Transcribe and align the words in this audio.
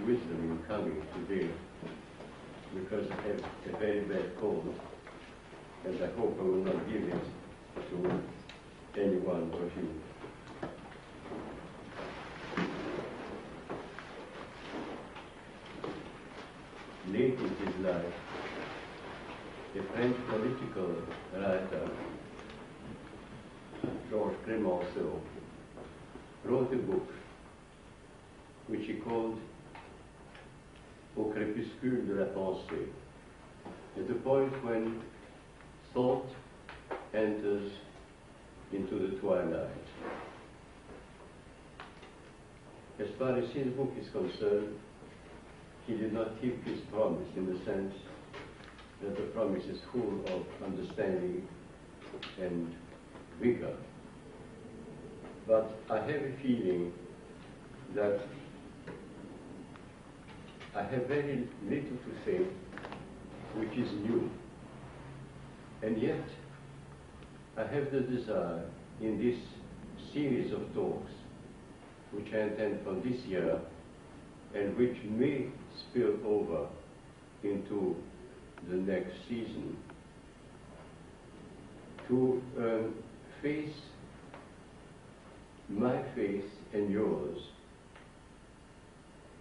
wisdom 0.00 0.50
in 0.50 0.58
coming 0.66 1.00
to 1.00 1.34
today 1.34 1.50
because 2.74 3.08
I 3.10 3.14
have 3.28 3.44
a 3.72 3.76
very 3.78 4.00
bad 4.00 4.36
cold 4.40 4.74
and 5.84 6.02
I 6.02 6.06
hope 6.18 6.36
I 6.38 6.42
will 6.42 6.64
not 6.64 6.88
give 6.88 7.04
it 7.04 7.24
to 7.90 9.00
anyone 9.00 9.52
of 9.52 9.70
you. 9.76 9.88
Late 17.12 17.38
in 17.38 17.66
his 17.66 17.76
life, 17.84 18.14
a 19.78 19.82
French 19.92 20.16
political 20.28 20.96
writer, 21.32 21.90
Georges 24.10 24.38
Clemenceau, 24.44 25.20
wrote 26.44 26.72
a 26.72 26.76
book 26.76 27.08
which 28.66 28.86
he 28.86 28.94
called 28.94 29.38
Au 31.16 31.24
crépuscule 31.24 32.06
de 32.08 32.14
er 32.14 32.18
la 32.18 32.26
pensée, 32.26 32.88
at 33.96 34.08
the 34.08 34.14
point 34.14 34.50
when 34.64 35.00
thought 35.92 36.26
enters 37.14 37.70
into 38.72 38.98
the 38.98 39.16
twilight. 39.20 39.70
As 42.98 43.06
far 43.18 43.36
as 43.36 43.48
his 43.50 43.68
book 43.74 43.92
is 44.00 44.08
concerned, 44.10 44.76
he 45.86 45.94
did 45.94 46.12
not 46.12 46.40
keep 46.40 46.64
his 46.64 46.80
promise 46.92 47.28
in 47.36 47.46
the 47.46 47.64
sense 47.64 47.94
that 49.02 49.16
the 49.16 49.22
promise 49.34 49.64
is 49.64 49.78
full 49.92 50.24
of 50.28 50.46
understanding 50.64 51.46
and 52.40 52.74
vigor. 53.40 53.76
But 55.46 55.76
I 55.90 55.98
have 55.98 56.22
a 56.22 56.32
feeling 56.42 56.92
that 57.94 58.20
I 60.76 60.82
have 60.82 61.06
very 61.06 61.46
little 61.68 61.96
to 61.98 62.24
say 62.24 62.40
which 63.56 63.78
is 63.78 63.92
new. 63.92 64.28
And 65.82 66.00
yet, 66.02 66.24
I 67.56 67.60
have 67.60 67.92
the 67.92 68.00
desire 68.00 68.64
in 69.00 69.18
this 69.18 69.38
series 70.12 70.52
of 70.52 70.74
talks, 70.74 71.12
which 72.10 72.26
I 72.34 72.40
intend 72.40 72.80
for 72.82 72.94
this 72.94 73.20
year, 73.26 73.60
and 74.54 74.76
which 74.76 74.96
may 75.04 75.46
spill 75.78 76.14
over 76.26 76.66
into 77.44 77.94
the 78.68 78.76
next 78.76 79.12
season, 79.28 79.76
to 82.08 82.42
um, 82.58 82.94
face 83.42 83.74
my 85.68 86.02
face 86.16 86.44
and 86.72 86.90
yours, 86.90 87.38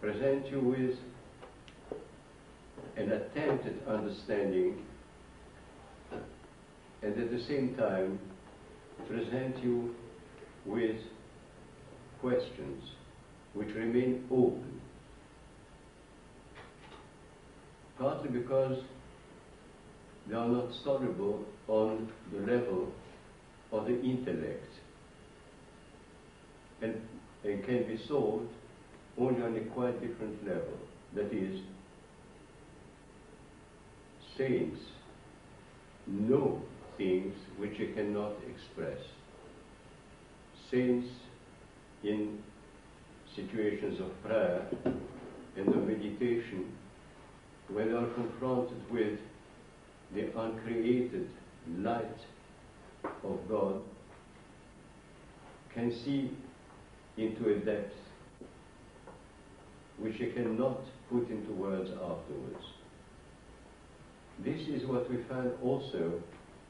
present 0.02 0.46
you 0.52 0.60
with 0.60 0.98
an 2.98 3.12
attempt 3.12 3.66
at 3.66 3.88
understanding 3.88 4.86
and 7.02 7.18
at 7.18 7.32
the 7.32 7.44
same 7.44 7.76
time 7.76 8.20
present 9.08 9.62
you 9.64 9.96
with 10.66 10.98
questions 12.22 12.84
which 13.54 13.70
remain 13.76 14.26
open. 14.32 14.80
Partly 18.00 18.30
because 18.30 18.80
they 20.28 20.36
are 20.36 20.48
not 20.48 20.74
soluble 20.84 21.44
on 21.68 22.12
the 22.32 22.40
level 22.40 22.92
of 23.72 23.86
the 23.86 24.02
intellect 24.02 24.68
and, 26.82 27.02
and 27.44 27.64
can 27.66 27.84
be 27.84 28.00
solved 28.08 28.50
only 29.18 29.42
on 29.42 29.56
a 29.56 29.62
quite 29.74 30.00
different 30.02 30.46
level. 30.48 30.78
That 31.16 31.32
is, 31.34 31.60
saints 34.38 34.80
know 36.08 36.62
things 36.98 37.34
which 37.58 37.78
you 37.80 37.94
cannot 37.96 38.34
express. 38.50 38.98
Saints 40.70 41.08
in 42.04 42.40
situations 43.36 44.00
of 44.00 44.24
prayer 44.24 44.66
and 45.56 45.68
of 45.68 45.88
meditation, 45.88 46.72
when 47.70 47.92
they 47.92 47.98
are 47.98 48.10
confronted 48.10 48.78
with 48.92 49.20
the 50.14 50.40
uncreated 50.40 51.30
light 51.78 52.20
of 53.24 53.40
God, 53.50 53.82
can 55.74 55.92
see 55.92 56.32
into 57.18 57.56
a 57.56 57.60
depth 57.60 57.96
which 59.98 60.20
you 60.20 60.32
cannot 60.34 60.82
put 61.10 61.30
into 61.30 61.52
words 61.54 61.90
afterwards. 61.92 62.64
This 64.40 64.68
is 64.68 64.86
what 64.86 65.10
we 65.10 65.18
find 65.30 65.52
also 65.62 66.22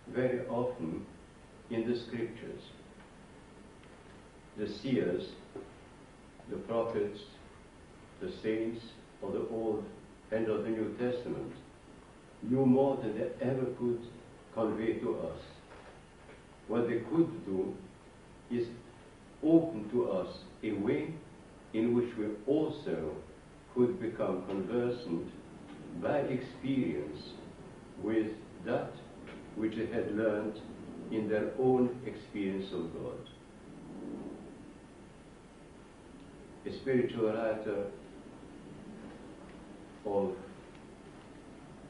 very 0.07 0.45
often 0.47 1.05
in 1.69 1.89
the 1.89 1.97
scriptures. 1.97 2.61
The 4.57 4.67
seers, 4.67 5.29
the 6.49 6.57
prophets, 6.57 7.19
the 8.21 8.31
saints 8.43 8.81
of 9.23 9.33
the 9.33 9.47
Old 9.49 9.83
and 10.31 10.47
of 10.47 10.63
the 10.63 10.69
New 10.69 10.95
Testament 10.99 11.53
knew 12.43 12.65
more 12.65 12.97
than 12.97 13.17
they 13.17 13.29
ever 13.41 13.65
could 13.79 13.99
convey 14.53 14.93
to 14.99 15.17
us. 15.19 15.39
What 16.67 16.87
they 16.87 16.99
could 16.99 17.45
do 17.45 17.73
is 18.51 18.67
open 19.41 19.89
to 19.91 20.11
us 20.11 20.27
a 20.63 20.71
way 20.73 21.13
in 21.73 21.95
which 21.95 22.15
we 22.17 22.27
also 22.45 23.15
could 23.73 23.99
become 23.99 24.45
conversant 24.45 25.27
by 26.01 26.19
experience 26.19 27.19
with 28.01 28.27
that 28.65 28.91
which 29.55 29.75
they 29.75 29.85
had 29.87 30.15
learned 30.15 30.59
in 31.11 31.29
their 31.29 31.51
own 31.59 31.99
experience 32.05 32.71
of 32.73 32.91
God. 32.93 33.29
A 36.65 36.73
spiritual 36.81 37.27
writer 37.27 37.85
of 40.05 40.31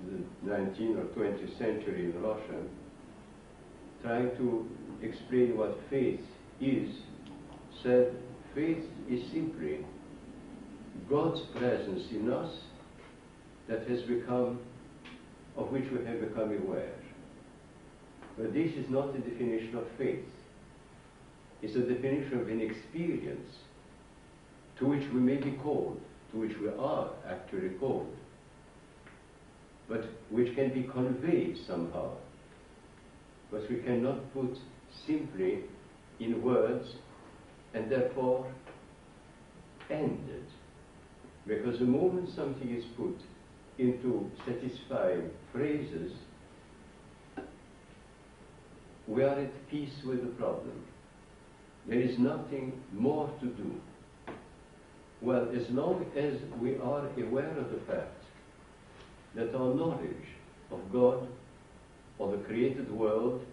the 0.05 0.49
19th 0.49 0.97
or 0.99 1.05
20th 1.15 1.57
century 1.57 2.05
in 2.05 2.21
Russia, 2.21 2.61
trying 4.01 4.35
to 4.37 4.67
explain 5.01 5.57
what 5.57 5.79
faith 5.89 6.19
is, 6.59 6.89
said 7.81 8.13
faith 8.53 8.83
is 9.09 9.21
simply 9.31 9.85
God's 11.09 11.41
presence 11.55 12.03
in 12.11 12.31
us 12.31 12.51
that 13.67 13.87
has 13.87 14.01
become, 14.01 14.59
of 15.57 15.71
which 15.71 15.89
we 15.91 16.05
have 16.05 16.19
become 16.19 16.51
aware. 16.51 16.93
But 18.37 18.53
this 18.53 18.73
is 18.73 18.89
not 18.89 19.13
the 19.13 19.19
definition 19.19 19.75
of 19.75 19.85
faith. 19.97 20.25
It's 21.61 21.75
a 21.75 21.81
definition 21.81 22.39
of 22.39 22.47
an 22.49 22.61
experience 22.61 23.55
to 24.79 24.85
which 24.85 25.07
we 25.13 25.19
may 25.19 25.37
be 25.37 25.51
called, 25.51 26.01
to 26.31 26.39
which 26.39 26.57
we 26.57 26.69
are 26.69 27.09
actually 27.29 27.69
called, 27.79 28.13
but 29.87 30.05
which 30.29 30.55
can 30.55 30.73
be 30.73 30.83
conveyed 30.83 31.57
somehow. 31.67 32.11
But 33.51 33.69
we 33.69 33.77
cannot 33.77 34.33
put 34.33 34.57
simply 35.05 35.59
in 36.19 36.41
words 36.41 36.95
and 37.73 37.91
therefore 37.91 38.51
ended. 39.89 40.45
Because 41.45 41.79
the 41.79 41.85
moment 41.85 42.29
something 42.35 42.75
is 42.75 42.85
put 42.97 43.15
into 43.77 44.29
satisfying 44.45 45.29
phrases, 45.51 46.11
we 49.07 49.23
are 49.23 49.39
at 49.39 49.69
peace 49.69 49.93
with 50.05 50.21
the 50.21 50.31
problem. 50.33 50.83
There 51.87 51.99
is 51.99 52.17
nothing 52.17 52.73
more 52.93 53.29
to 53.41 53.45
do. 53.47 53.75
Well, 55.21 55.49
as 55.55 55.69
long 55.69 56.05
as 56.15 56.35
we 56.59 56.75
are 56.77 57.07
aware 57.17 57.57
of 57.57 57.71
the 57.71 57.79
fact 57.87 58.23
that 59.35 59.55
our 59.55 59.73
knowledge 59.73 60.27
of 60.71 60.79
God, 60.91 61.27
of 62.19 62.31
the 62.31 62.37
created 62.37 62.91
world, 62.91 63.45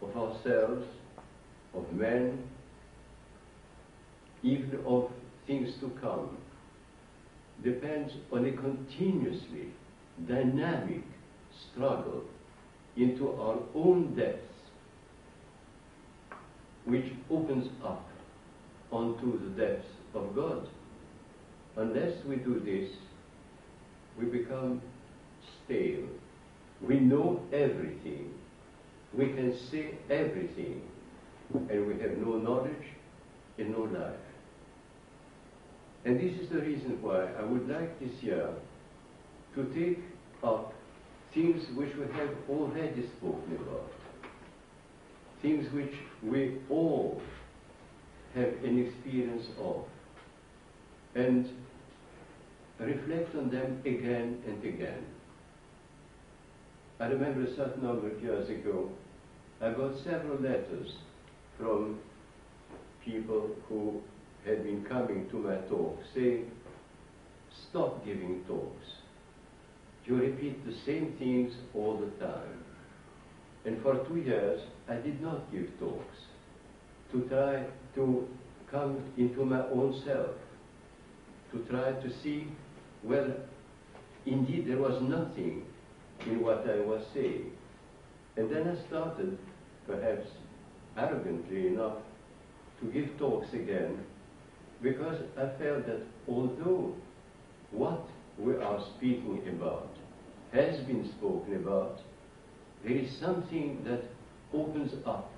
of 0.00 0.16
ourselves, 0.16 0.86
of 1.74 1.92
men, 1.92 2.42
even 4.42 4.78
of 4.86 5.10
things 5.46 5.72
to 5.80 5.90
come, 6.00 6.36
depends 7.62 8.12
on 8.32 8.46
a 8.46 8.52
continuously 8.52 9.68
dynamic 10.26 11.02
struggle 11.72 12.24
into 12.96 13.32
our 13.40 13.58
own 13.74 14.14
depths, 14.14 14.38
which 16.84 17.06
opens 17.30 17.68
up 17.84 18.06
onto 18.90 19.38
the 19.38 19.60
depths 19.60 19.88
of 20.14 20.34
God. 20.34 20.68
Unless 21.76 22.24
we 22.24 22.36
do 22.36 22.60
this, 22.60 22.90
we 24.18 24.26
become 24.26 24.82
stale. 25.64 26.06
We 26.80 27.00
know 27.00 27.40
everything. 27.52 28.34
We 29.14 29.28
can 29.28 29.56
say 29.70 29.94
everything. 30.10 30.82
And 31.54 31.86
we 31.86 32.00
have 32.02 32.18
no 32.18 32.38
knowledge 32.38 32.86
and 33.58 33.70
no 33.70 33.82
life. 33.82 34.31
And 36.04 36.18
this 36.18 36.40
is 36.40 36.48
the 36.48 36.60
reason 36.60 37.00
why 37.00 37.28
I 37.38 37.44
would 37.44 37.68
like 37.68 37.98
this 38.00 38.22
year 38.22 38.48
to 39.54 39.64
take 39.74 40.02
up 40.42 40.74
things 41.32 41.62
which 41.76 41.94
we 41.94 42.04
have 42.14 42.30
already 42.48 43.08
spoken 43.16 43.58
about, 43.60 43.90
things 45.40 45.72
which 45.72 45.94
we 46.22 46.58
all 46.68 47.22
have 48.34 48.48
an 48.64 48.84
experience 48.84 49.46
of, 49.60 49.84
and 51.14 51.48
reflect 52.80 53.34
on 53.36 53.50
them 53.50 53.80
again 53.84 54.42
and 54.46 54.64
again. 54.64 55.04
I 56.98 57.06
remember 57.06 57.44
a 57.44 57.56
certain 57.56 57.82
number 57.82 58.10
of 58.10 58.22
years 58.22 58.48
ago, 58.48 58.90
I 59.60 59.70
got 59.70 59.92
several 60.04 60.38
letters 60.38 60.92
from 61.58 62.00
people 63.04 63.50
who 63.68 64.02
had 64.44 64.64
been 64.64 64.84
coming 64.84 65.28
to 65.30 65.36
my 65.36 65.56
talk 65.68 65.98
saying, 66.14 66.50
stop 67.68 68.04
giving 68.04 68.44
talks. 68.46 68.86
You 70.04 70.16
repeat 70.16 70.66
the 70.66 70.74
same 70.84 71.14
things 71.18 71.52
all 71.74 71.96
the 71.96 72.24
time. 72.24 72.64
And 73.64 73.80
for 73.82 73.98
two 74.08 74.16
years, 74.16 74.60
I 74.88 74.96
did 74.96 75.20
not 75.22 75.50
give 75.52 75.68
talks 75.78 76.16
to 77.12 77.20
try 77.28 77.64
to 77.94 78.28
come 78.70 78.98
into 79.16 79.44
my 79.44 79.60
own 79.68 80.02
self, 80.04 80.30
to 81.52 81.58
try 81.70 81.92
to 81.92 82.22
see 82.22 82.48
whether 83.02 83.36
indeed 84.26 84.66
there 84.66 84.78
was 84.78 85.00
nothing 85.02 85.64
in 86.26 86.42
what 86.42 86.68
I 86.68 86.80
was 86.80 87.04
saying. 87.14 87.52
And 88.36 88.50
then 88.50 88.66
I 88.66 88.88
started, 88.88 89.38
perhaps 89.86 90.26
arrogantly 90.96 91.68
enough, 91.68 91.98
to 92.80 92.86
give 92.86 93.16
talks 93.18 93.52
again 93.52 93.98
because 94.82 95.18
I 95.36 95.46
felt 95.62 95.86
that 95.86 96.00
although 96.28 96.94
what 97.70 98.06
we 98.38 98.54
are 98.56 98.84
speaking 98.96 99.42
about 99.48 99.88
has 100.52 100.80
been 100.80 101.08
spoken 101.08 101.56
about, 101.56 102.00
there 102.84 102.96
is 102.96 103.16
something 103.16 103.82
that 103.84 104.02
opens 104.52 104.92
up 105.06 105.30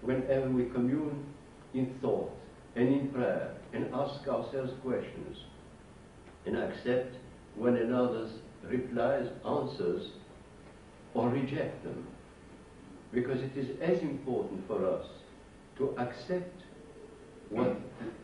whenever 0.00 0.48
we 0.48 0.64
commune 0.66 1.24
in 1.74 1.94
thought 2.00 2.30
and 2.76 2.88
in 2.88 3.08
prayer 3.08 3.54
and 3.72 3.92
ask 3.94 4.26
ourselves 4.28 4.72
questions 4.82 5.38
and 6.46 6.56
accept 6.56 7.16
one 7.56 7.76
another's 7.76 8.32
replies, 8.64 9.28
answers, 9.46 10.08
or 11.14 11.28
reject 11.28 11.82
them. 11.84 12.06
Because 13.12 13.42
it 13.42 13.56
is 13.56 13.68
as 13.80 14.00
important 14.00 14.66
for 14.66 14.86
us 14.86 15.06
to 15.76 15.94
accept 15.98 16.61
what 17.52 17.76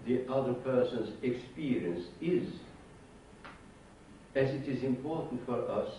the 0.07 0.27
other 0.33 0.55
person's 0.55 1.11
experience 1.23 2.07
is, 2.21 2.49
as 4.35 4.51
it 4.51 4.67
is 4.69 4.83
important 4.83 5.45
for 5.47 5.69
us 5.71 5.91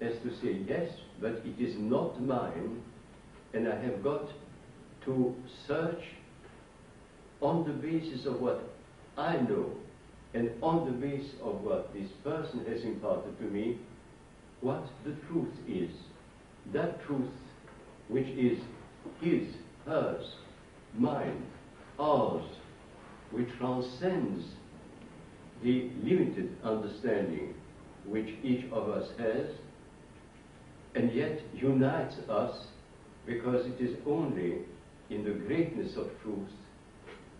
as 0.00 0.14
to 0.22 0.34
say, 0.40 0.58
yes, 0.66 0.90
but 1.20 1.42
it 1.44 1.60
is 1.60 1.76
not 1.78 2.20
mine, 2.20 2.82
and 3.54 3.68
I 3.68 3.76
have 3.82 4.02
got 4.02 4.28
to 5.04 5.34
search 5.66 6.02
on 7.40 7.64
the 7.64 7.72
basis 7.72 8.26
of 8.26 8.40
what 8.40 8.62
I 9.16 9.36
know 9.36 9.70
and 10.34 10.50
on 10.62 10.86
the 10.86 10.92
basis 10.92 11.32
of 11.42 11.62
what 11.62 11.92
this 11.92 12.08
person 12.24 12.64
has 12.66 12.82
imparted 12.84 13.38
to 13.38 13.44
me, 13.44 13.78
what 14.60 14.86
the 15.04 15.12
truth 15.28 15.52
is. 15.68 15.90
That 16.72 17.04
truth 17.04 17.28
which 18.08 18.28
is 18.28 18.58
his, 19.20 19.48
hers, 19.84 20.24
mine, 20.96 21.42
ours, 21.98 22.44
which 23.32 23.48
transcends 23.58 24.44
the 25.62 25.90
limited 26.02 26.56
understanding 26.62 27.54
which 28.06 28.28
each 28.42 28.64
of 28.72 28.88
us 28.88 29.08
has, 29.18 29.46
and 30.94 31.12
yet 31.12 31.40
unites 31.54 32.16
us 32.28 32.66
because 33.26 33.64
it 33.66 33.80
is 33.80 33.96
only 34.06 34.58
in 35.10 35.24
the 35.24 35.30
greatness 35.30 35.96
of 35.96 36.08
truth 36.22 36.48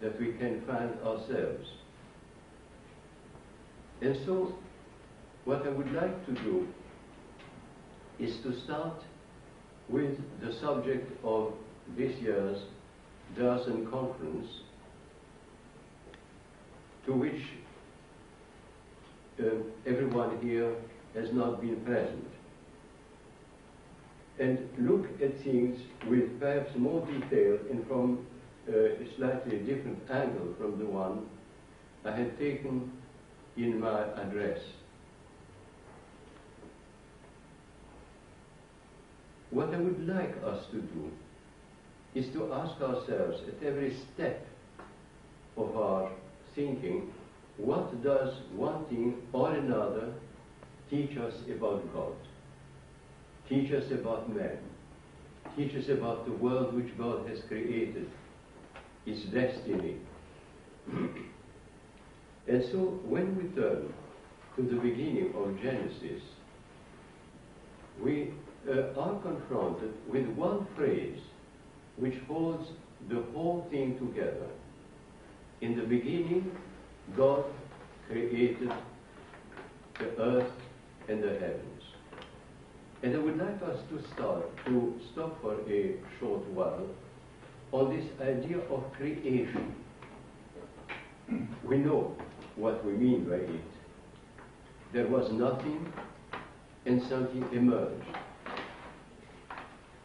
that 0.00 0.18
we 0.20 0.32
can 0.32 0.62
find 0.66 0.90
ourselves. 1.04 1.68
And 4.00 4.16
so, 4.24 4.54
what 5.44 5.66
I 5.66 5.70
would 5.70 5.92
like 5.92 6.26
to 6.26 6.32
do 6.32 6.68
is 8.18 8.36
to 8.42 8.58
start 8.62 9.02
with 9.88 10.16
the 10.40 10.52
subject 10.60 11.10
of 11.24 11.52
this 11.96 12.14
year's 12.20 12.58
Diocesan 13.36 13.90
Conference, 13.90 14.48
to 17.06 17.12
which 17.12 17.42
uh, 19.40 19.44
everyone 19.86 20.38
here 20.40 20.74
has 21.14 21.32
not 21.32 21.60
been 21.60 21.76
present. 21.80 22.26
And 24.38 24.68
look 24.78 25.06
at 25.22 25.38
things 25.42 25.80
with 26.08 26.40
perhaps 26.40 26.74
more 26.76 27.04
detail 27.06 27.58
and 27.70 27.86
from 27.86 28.26
uh, 28.68 28.72
a 28.76 29.16
slightly 29.16 29.58
different 29.58 29.98
angle 30.10 30.54
from 30.58 30.78
the 30.78 30.86
one 30.86 31.26
I 32.04 32.12
had 32.12 32.38
taken 32.38 32.90
in 33.56 33.80
my 33.80 34.04
address. 34.20 34.60
What 39.50 39.74
I 39.74 39.78
would 39.78 40.08
like 40.08 40.34
us 40.46 40.64
to 40.70 40.78
do 40.80 41.10
is 42.14 42.32
to 42.32 42.52
ask 42.52 42.80
ourselves 42.80 43.42
at 43.46 43.66
every 43.66 43.94
step 44.14 44.46
of 45.56 45.76
our 45.76 46.10
thinking, 46.54 47.12
what 47.56 48.02
does 48.02 48.34
one 48.54 48.84
thing 48.86 49.22
or 49.32 49.52
another 49.54 50.12
teach 50.90 51.16
us 51.16 51.34
about 51.54 51.92
God? 51.94 52.14
Teach 53.48 53.72
us 53.72 53.90
about 53.90 54.34
man? 54.34 54.58
Teach 55.56 55.74
us 55.74 55.88
about 55.88 56.24
the 56.24 56.32
world 56.32 56.74
which 56.74 56.96
God 56.96 57.28
has 57.28 57.40
created, 57.48 58.10
its 59.06 59.24
destiny. 59.24 59.96
and 62.48 62.64
so 62.70 63.00
when 63.04 63.36
we 63.36 63.44
turn 63.60 63.92
to 64.56 64.62
the 64.62 64.76
beginning 64.76 65.32
of 65.36 65.60
Genesis, 65.62 66.22
we 68.02 68.32
uh, 68.68 68.98
are 68.98 69.20
confronted 69.20 69.92
with 70.08 70.26
one 70.28 70.66
phrase 70.76 71.18
which 71.96 72.14
holds 72.26 72.68
the 73.08 73.22
whole 73.34 73.66
thing 73.70 73.98
together. 73.98 74.48
In 75.62 75.76
the 75.76 75.82
beginning, 75.82 76.50
God 77.16 77.44
created 78.08 78.72
the 79.96 80.20
earth 80.20 80.50
and 81.08 81.22
the 81.22 81.28
heavens. 81.28 81.82
And 83.04 83.14
I 83.14 83.18
would 83.18 83.38
like 83.38 83.62
us 83.62 83.78
to 83.90 84.02
start, 84.12 84.44
to 84.66 85.00
stop 85.12 85.40
for 85.40 85.54
a 85.70 85.94
short 86.18 86.44
while 86.48 86.88
on 87.70 87.96
this 87.96 88.04
idea 88.20 88.58
of 88.58 88.92
creation. 88.94 89.76
We 91.62 91.76
know 91.76 92.16
what 92.56 92.84
we 92.84 92.94
mean 92.94 93.24
by 93.24 93.36
it. 93.36 93.70
There 94.92 95.06
was 95.06 95.30
nothing 95.30 95.92
and 96.86 97.00
something 97.08 97.46
emerged. 97.52 98.02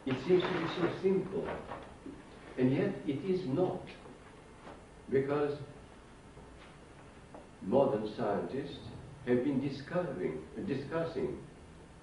It 0.06 0.16
seems 0.28 0.42
to 0.42 0.48
be 0.48 0.66
so 0.80 0.88
simple, 1.02 1.48
and 2.56 2.72
yet 2.72 2.94
it 3.08 3.24
is 3.28 3.44
not. 3.48 3.82
Because 5.10 5.56
modern 7.62 8.12
scientists 8.16 8.78
have 9.26 9.44
been 9.44 9.60
discovering, 9.60 10.38
discussing 10.66 11.38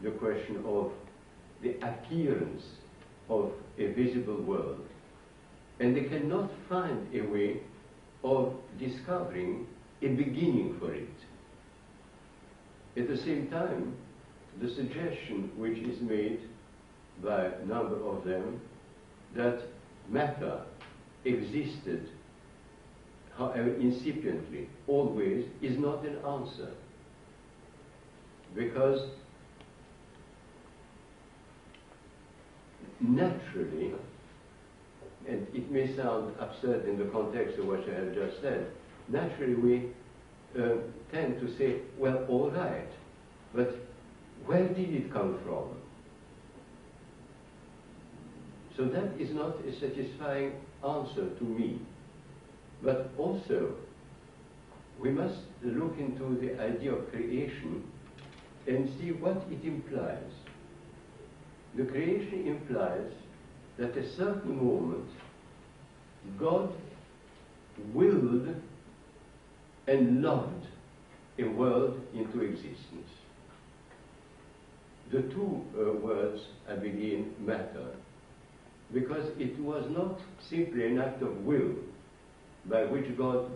the 0.02 0.12
question 0.12 0.64
of 0.66 0.92
the 1.62 1.76
appearance 1.86 2.64
of 3.30 3.52
a 3.78 3.88
visible 3.94 4.42
world. 4.42 4.86
And 5.80 5.96
they 5.96 6.04
cannot 6.04 6.52
find 6.70 7.14
a 7.14 7.22
way 7.22 7.62
of 8.24 8.54
discovering 8.80 9.68
a 10.02 10.08
beginning 10.08 10.78
for 10.80 10.94
it. 10.94 11.10
At 12.98 13.08
the 13.08 13.18
same 13.18 13.50
time, 13.50 13.96
the 14.62 14.70
suggestion 14.70 15.52
which 15.58 15.78
is 15.78 16.00
made 16.02 16.40
by 17.24 17.46
a 17.46 17.66
number 17.66 18.02
of 18.06 18.24
them 18.24 18.62
that 19.36 19.62
matter 20.10 20.62
existed, 21.26 22.10
however 23.38 23.76
incipiently, 23.76 24.70
always, 24.88 25.46
is 25.62 25.78
not 25.78 26.06
an 26.06 26.18
answer. 26.26 26.72
Because 28.56 29.10
naturally, 33.00 33.94
and 35.28 35.48
it 35.54 35.70
may 35.72 35.96
sound 35.96 36.34
absurd 36.40 36.86
in 36.86 36.98
the 36.98 37.06
context 37.06 37.58
of 37.60 37.68
what 37.68 37.82
I 37.90 37.94
have 37.96 38.14
just 38.14 38.42
said, 38.42 38.68
naturally 39.10 39.56
we 39.56 39.90
uh, 40.58 40.78
tend 41.12 41.40
to 41.42 41.58
say, 41.58 41.82
well, 41.98 42.26
all 42.30 42.52
right, 42.52 42.88
but 43.54 43.76
where 44.46 44.68
did 44.68 44.94
it 44.94 45.12
come 45.12 45.40
from? 45.44 45.76
So 48.78 48.86
that 48.86 49.20
is 49.20 49.34
not 49.34 49.56
a 49.66 49.74
satisfying 49.80 50.54
answer 50.84 51.30
to 51.30 51.44
me. 51.44 51.80
But 52.86 53.10
also, 53.18 53.74
we 55.00 55.10
must 55.10 55.40
look 55.64 55.98
into 55.98 56.38
the 56.40 56.62
idea 56.62 56.94
of 56.94 57.10
creation 57.12 57.84
and 58.68 58.88
see 59.00 59.12
what 59.12 59.44
it 59.50 59.66
implies. 59.66 60.32
The 61.76 61.86
creation 61.86 62.48
implies 62.48 63.12
that 63.78 63.90
at 63.90 63.98
a 63.98 64.16
certain 64.16 64.56
moment 64.56 65.10
God 66.40 66.72
willed 67.92 68.56
and 69.88 70.22
loved 70.24 70.68
a 71.40 71.44
world 71.44 72.00
into 72.14 72.42
existence. 72.42 73.10
The 75.12 75.24
two 75.24 75.66
uh, 75.76 75.92
words 75.94 76.42
I 76.70 76.76
begin 76.76 77.34
matter 77.40 77.88
because 78.94 79.28
it 79.40 79.60
was 79.60 79.86
not 79.90 80.20
simply 80.40 80.86
an 80.86 81.02
act 81.02 81.22
of 81.24 81.46
will 81.46 81.74
by 82.68 82.86
which 82.86 83.18
God 83.18 83.50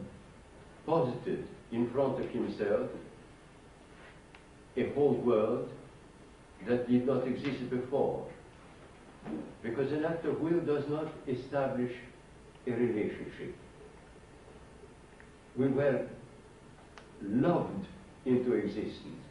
posited 0.86 1.48
in 1.72 1.90
front 1.92 2.20
of 2.20 2.30
himself 2.30 2.90
a 4.78 4.90
whole 4.94 5.14
world 5.14 5.70
that 6.68 6.90
did 6.90 7.06
not 7.06 7.28
exist 7.28 7.70
before. 7.70 8.26
Because 9.62 9.92
an 9.92 10.06
act 10.06 10.26
of 10.26 10.40
will 10.40 10.60
does 10.62 10.88
not 10.90 11.08
establish 11.28 11.92
a 12.68 12.72
relationship. 12.72 13.56
We 15.56 15.68
were 15.68 16.08
loved 17.22 17.86
into 18.26 18.54
existence 18.54 19.22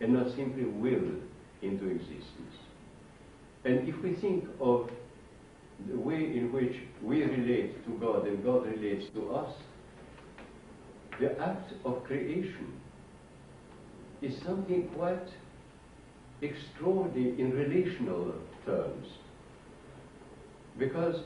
and 0.00 0.14
not 0.14 0.28
simply 0.34 0.64
willed 0.64 1.22
into 1.62 1.88
existence. 1.88 2.54
And 3.64 3.88
if 3.88 3.96
we 4.02 4.12
think 4.14 4.46
of 4.60 4.90
the 5.88 5.98
way 5.98 6.16
in 6.36 6.52
which 6.52 6.76
we 7.02 7.22
relate 7.22 7.84
to 7.84 7.92
God 7.98 8.26
and 8.26 8.42
God 8.44 8.66
relates 8.66 9.06
to 9.14 9.34
us, 9.34 9.52
the 11.20 11.38
act 11.40 11.72
of 11.84 12.02
creation 12.04 12.72
is 14.22 14.34
something 14.42 14.88
quite 14.96 15.28
extraordinary 16.42 17.40
in 17.40 17.50
relational 17.50 18.34
terms. 18.64 19.06
Because 20.78 21.16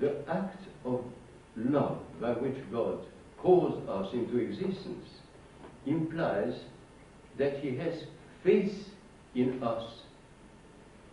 the 0.00 0.16
act 0.28 0.62
of 0.84 1.04
love 1.56 1.98
by 2.20 2.32
which 2.32 2.58
God 2.70 2.98
calls 3.38 3.88
us 3.88 4.12
into 4.12 4.38
existence 4.38 5.06
implies 5.86 6.54
that 7.38 7.58
He 7.58 7.76
has 7.76 8.04
faith 8.44 8.88
in 9.34 9.62
us 9.62 9.92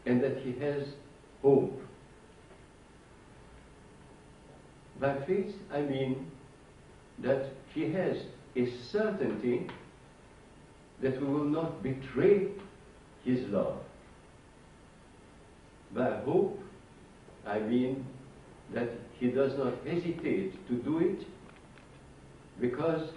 and 0.06 0.22
that 0.22 0.38
He 0.40 0.54
has 0.60 0.84
hope. 1.42 1.82
By 5.00 5.16
faith, 5.26 5.54
I 5.72 5.82
mean 5.82 6.32
that 7.20 7.52
He 7.74 7.92
has 7.92 8.18
a 8.56 8.66
certainty 8.92 9.68
that 11.02 11.22
we 11.22 11.28
will 11.28 11.44
not 11.44 11.84
betray 11.84 12.48
His 13.24 13.48
love. 13.50 13.78
By 15.94 16.18
hope, 16.26 16.60
I 17.46 17.60
mean 17.60 18.06
that 18.74 18.90
He 19.20 19.28
does 19.28 19.58
not 19.58 19.74
hesitate 19.86 20.68
to 20.68 20.74
do 20.74 21.00
it 21.00 21.26
because 22.60 23.10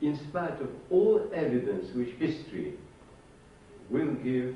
in 0.00 0.16
spite 0.16 0.60
of 0.60 0.68
all 0.90 1.28
evidence 1.34 1.94
which 1.94 2.10
history 2.18 2.74
will 3.90 4.12
give 4.14 4.54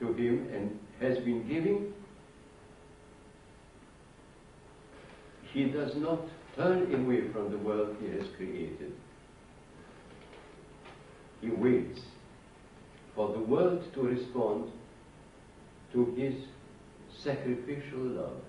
to 0.00 0.12
him 0.12 0.48
and 0.52 0.78
has 1.00 1.18
been 1.18 1.46
giving, 1.48 1.92
he 5.52 5.64
does 5.64 5.94
not 5.96 6.20
turn 6.56 6.94
away 6.94 7.28
from 7.32 7.50
the 7.50 7.58
world 7.58 7.96
he 8.00 8.08
has 8.10 8.24
created. 8.36 8.92
He 11.40 11.50
waits 11.50 12.00
for 13.14 13.32
the 13.32 13.38
world 13.38 13.84
to 13.94 14.02
respond 14.02 14.70
to 15.92 16.14
his 16.16 16.34
sacrificial 17.18 17.98
love. 17.98 18.40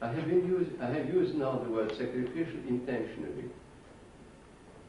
I 0.00 0.08
have, 0.08 0.28
used, 0.28 0.70
I 0.80 0.90
have 0.92 1.06
used 1.14 1.36
now 1.36 1.58
the 1.58 1.70
word 1.70 1.90
sacrificial 1.90 2.58
intentionally 2.68 3.44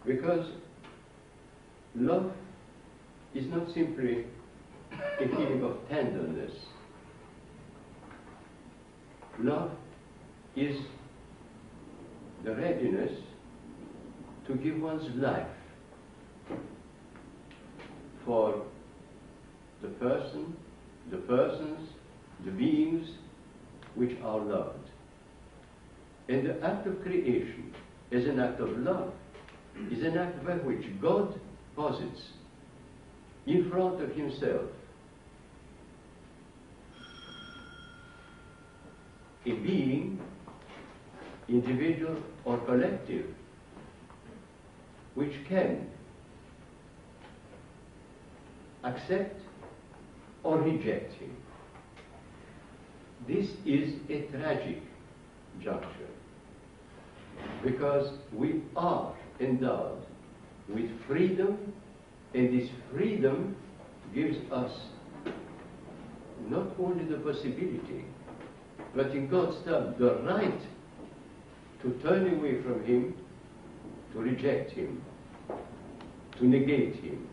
because 0.05 0.47
love 1.95 2.31
is 3.35 3.45
not 3.47 3.71
simply 3.73 4.25
a 4.91 5.27
feeling 5.27 5.63
of 5.63 5.77
tenderness. 5.87 6.51
Love 9.39 9.71
is 10.55 10.77
the 12.43 12.55
readiness 12.55 13.11
to 14.47 14.55
give 14.55 14.79
one's 14.81 15.15
life 15.15 15.47
for 18.25 18.63
the 19.81 19.87
person, 19.87 20.55
the 21.11 21.17
persons, 21.17 21.89
the 22.45 22.51
beings 22.51 23.09
which 23.95 24.17
are 24.23 24.39
loved. 24.39 24.89
And 26.29 26.45
the 26.45 26.63
act 26.63 26.87
of 26.87 27.01
creation 27.01 27.73
is 28.11 28.27
an 28.27 28.39
act 28.39 28.59
of 28.59 28.77
love, 28.77 29.13
is 29.91 30.03
an 30.03 30.17
act 30.17 30.45
by 30.45 30.53
which 30.55 30.85
God 31.01 31.39
posits 31.75 32.21
in 33.45 33.69
front 33.69 34.01
of 34.01 34.15
himself 34.15 34.69
a 39.45 39.51
being, 39.51 40.19
individual 41.47 42.17
or 42.45 42.57
collective, 42.59 43.25
which 45.15 45.33
can 45.47 45.87
accept 48.83 49.39
or 50.43 50.59
reject 50.59 51.13
him. 51.13 51.35
This 53.27 53.49
is 53.65 53.93
a 54.09 54.23
tragic 54.31 54.81
juncture 55.61 56.09
because 57.63 58.17
we 58.33 58.61
are 58.75 59.13
endowed 59.39 60.05
with 60.67 60.89
freedom 61.07 61.57
and 62.33 62.59
this 62.59 62.69
freedom 62.91 63.55
gives 64.13 64.37
us 64.51 64.71
not 66.49 66.67
only 66.79 67.05
the 67.05 67.17
possibility 67.17 68.05
but 68.95 69.11
in 69.11 69.27
God's 69.29 69.63
terms 69.63 69.97
the 69.97 70.15
right 70.23 70.61
to 71.83 71.91
turn 72.01 72.37
away 72.37 72.61
from 72.63 72.83
him 72.85 73.13
to 74.13 74.19
reject 74.19 74.71
him 74.71 75.01
to 76.37 76.47
negate 76.47 76.95
him. 76.95 77.27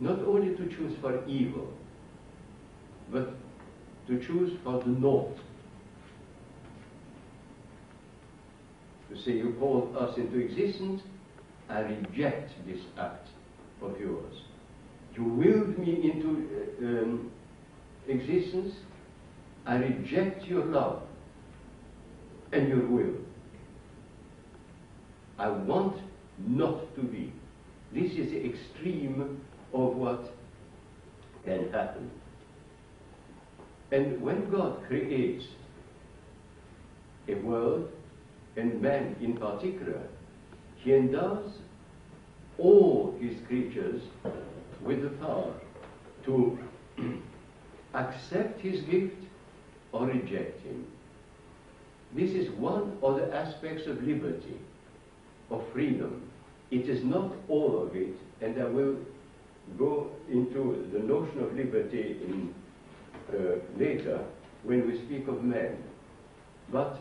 Not 0.00 0.20
only 0.20 0.54
to 0.56 0.68
choose 0.68 0.96
for 1.00 1.26
evil 1.26 1.72
but 3.10 3.34
to 4.06 4.18
choose 4.20 4.56
for 4.62 4.80
the 4.80 4.88
north 4.88 5.36
to 9.10 9.22
say 9.22 9.32
you 9.32 9.56
called 9.58 9.96
us 9.96 10.16
into 10.18 10.38
existence, 10.38 11.00
I 11.68 11.80
reject 11.80 12.52
this 12.66 12.80
act 12.98 13.26
of 13.80 13.98
yours. 13.98 14.34
You 15.16 15.24
willed 15.24 15.78
me 15.78 16.10
into 16.12 16.46
uh, 16.82 16.86
um, 16.86 17.30
existence, 18.06 18.74
I 19.66 19.76
reject 19.76 20.44
your 20.44 20.64
love 20.66 21.07
and 22.52 22.68
your 22.68 22.86
will. 22.86 23.14
I 25.38 25.48
want 25.48 26.00
not 26.46 26.94
to 26.96 27.02
be. 27.02 27.32
This 27.92 28.12
is 28.12 28.30
the 28.30 28.44
extreme 28.44 29.40
of 29.72 29.96
what 29.96 30.32
can 31.44 31.70
happen. 31.72 32.10
And 33.90 34.20
when 34.20 34.50
God 34.50 34.82
creates 34.86 35.44
a 37.28 37.34
world, 37.34 37.90
and 38.58 38.82
man 38.82 39.14
in 39.20 39.36
particular, 39.36 40.02
he 40.76 40.94
endows 40.94 41.52
all 42.58 43.16
his 43.20 43.36
creatures 43.46 44.02
with 44.82 45.02
the 45.02 45.10
power 45.24 45.52
to 46.24 46.58
accept 47.94 48.60
his 48.60 48.80
gift 48.82 49.16
or 49.92 50.06
reject 50.06 50.60
him. 50.62 50.86
This 52.14 52.30
is 52.30 52.50
one 52.50 52.96
of 53.02 53.16
the 53.16 53.34
aspects 53.34 53.86
of 53.86 54.02
liberty, 54.02 54.58
of 55.50 55.62
freedom. 55.72 56.30
It 56.70 56.88
is 56.88 57.04
not 57.04 57.32
all 57.48 57.82
of 57.82 57.94
it, 57.94 58.14
and 58.40 58.60
I 58.60 58.66
will 58.66 58.96
go 59.78 60.10
into 60.30 60.88
the 60.92 61.00
notion 61.00 61.40
of 61.40 61.54
liberty 61.54 62.16
in, 62.24 62.54
uh, 63.32 63.56
later 63.76 64.24
when 64.62 64.86
we 64.86 64.98
speak 65.04 65.28
of 65.28 65.44
man. 65.44 65.76
But 66.70 66.98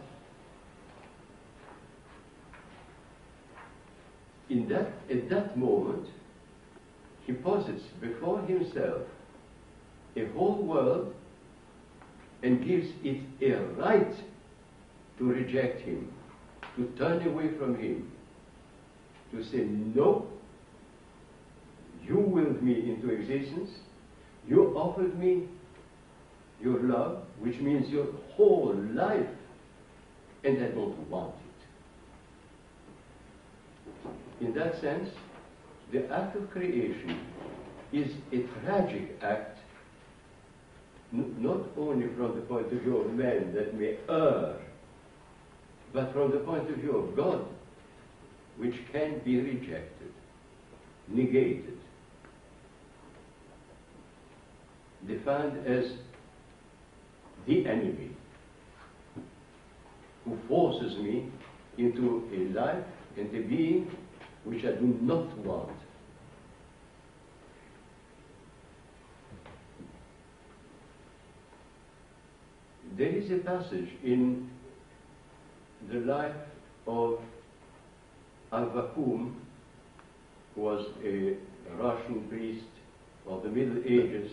in 4.49 4.67
that, 4.69 4.91
at 5.09 5.29
that 5.29 5.57
moment, 5.57 6.07
he 7.25 7.33
posits 7.33 7.83
before 8.01 8.41
himself 8.41 9.01
a 10.15 10.25
whole 10.27 10.63
world 10.63 11.13
and 12.43 12.65
gives 12.65 12.87
it 13.03 13.21
a 13.41 13.61
right 13.73 14.13
to 15.17 15.23
reject 15.25 15.81
him. 15.81 16.11
to 16.77 16.85
turn 16.97 17.27
away 17.27 17.49
from 17.57 17.75
him, 17.75 18.11
to 19.31 19.43
say, 19.45 19.65
no, 19.95 20.27
you 22.07 22.19
willed 22.19 22.61
me 22.61 22.91
into 22.91 23.09
existence, 23.09 23.71
you 24.47 24.73
offered 24.77 25.17
me 25.19 25.47
your 26.61 26.79
love, 26.81 27.23
which 27.39 27.57
means 27.57 27.89
your 27.89 28.05
whole 28.35 28.75
life, 28.93 29.27
and 30.43 30.63
I 30.63 30.67
don't 30.69 31.09
want 31.09 31.33
it. 34.39 34.45
In 34.45 34.53
that 34.53 34.79
sense, 34.79 35.09
the 35.91 36.07
act 36.13 36.35
of 36.35 36.49
creation 36.51 37.19
is 37.91 38.11
a 38.31 38.45
tragic 38.61 39.17
act, 39.23 39.57
not 41.11 41.61
only 41.75 42.07
from 42.15 42.35
the 42.35 42.41
point 42.41 42.71
of 42.71 42.81
view 42.81 42.97
of 42.97 43.13
man 43.13 43.53
that 43.55 43.73
may 43.73 43.97
err, 44.09 44.57
but 45.93 46.13
from 46.13 46.31
the 46.31 46.37
point 46.37 46.69
of 46.69 46.77
view 46.77 46.97
of 46.97 47.15
God, 47.15 47.45
which 48.57 48.75
can 48.91 49.19
be 49.19 49.39
rejected, 49.39 50.11
negated, 51.07 51.77
defined 55.07 55.65
as 55.65 55.91
the 57.45 57.65
enemy 57.65 58.11
who 60.25 60.37
forces 60.47 60.97
me 60.97 61.29
into 61.77 62.27
a 62.33 62.59
life 62.59 62.83
and 63.15 63.33
a 63.33 63.41
being 63.47 63.89
which 64.43 64.65
I 64.65 64.71
do 64.71 64.97
not 65.01 65.37
want. 65.39 65.71
There 72.97 73.09
is 73.09 73.29
a 73.31 73.37
passage 73.37 73.89
in 74.03 74.49
life 76.07 76.35
of 76.87 77.19
Avvakum, 78.51 79.33
who 80.55 80.61
was 80.61 80.85
a 81.03 81.35
Russian 81.77 82.27
priest 82.29 82.65
of 83.27 83.43
the 83.43 83.49
Middle 83.49 83.83
Ages, 83.85 84.31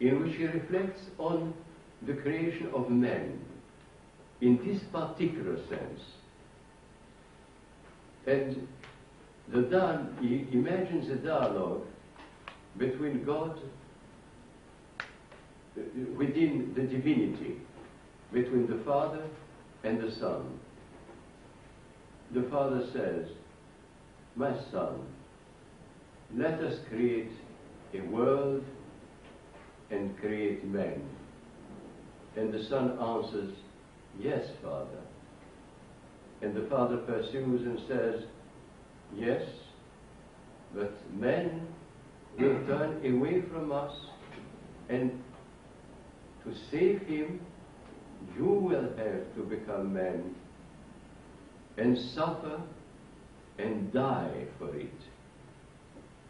in 0.00 0.22
which 0.22 0.36
he 0.36 0.44
reflects 0.44 1.00
on 1.18 1.54
the 2.02 2.14
creation 2.14 2.68
of 2.74 2.90
man 2.90 3.38
in 4.40 4.58
this 4.66 4.82
particular 4.92 5.56
sense. 5.68 6.00
And 8.26 8.68
the 9.48 10.08
he 10.20 10.46
imagines 10.52 11.08
a 11.08 11.14
dialogue 11.14 11.86
between 12.76 13.24
God 13.24 13.58
uh, 15.00 15.82
within 16.16 16.72
the 16.74 16.82
divinity, 16.82 17.58
between 18.32 18.66
the 18.66 18.82
Father 18.84 19.22
and 19.84 20.02
the 20.02 20.10
Son. 20.16 20.58
The 22.32 22.42
Father 22.50 22.84
says, 22.92 23.28
My 24.34 24.52
Son, 24.70 25.00
let 26.34 26.54
us 26.60 26.78
create 26.88 27.30
a 27.94 28.00
world 28.00 28.64
and 29.90 30.18
create 30.18 30.64
man. 30.64 31.02
And 32.36 32.52
the 32.52 32.64
Son 32.64 32.98
answers, 32.98 33.54
Yes, 34.18 34.44
Father. 34.62 35.00
And 36.42 36.54
the 36.54 36.68
Father 36.68 36.98
pursues 36.98 37.62
and 37.62 37.78
says, 37.88 38.24
Yes, 39.14 39.42
but 40.74 40.92
men 41.14 41.66
will 42.38 42.66
turn 42.66 43.00
away 43.06 43.42
from 43.50 43.72
us, 43.72 43.92
and 44.88 45.22
to 46.44 46.54
save 46.70 47.00
him, 47.02 47.40
you 48.36 48.44
will 48.44 48.88
have 48.96 49.34
to 49.36 49.42
become 49.48 49.94
man 49.94 50.34
and 51.76 51.98
suffer 52.14 52.60
and 53.58 53.92
die 53.92 54.44
for 54.58 54.74
it. 54.74 54.92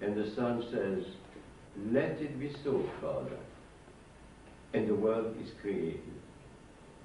And 0.01 0.17
the 0.17 0.35
Son 0.35 0.65
says, 0.71 1.05
Let 1.91 2.21
it 2.21 2.39
be 2.39 2.55
so, 2.65 2.85
Father. 3.01 3.39
And 4.75 4.89
the 4.89 4.95
world 4.95 5.37
is 5.43 5.51
created. 5.61 6.01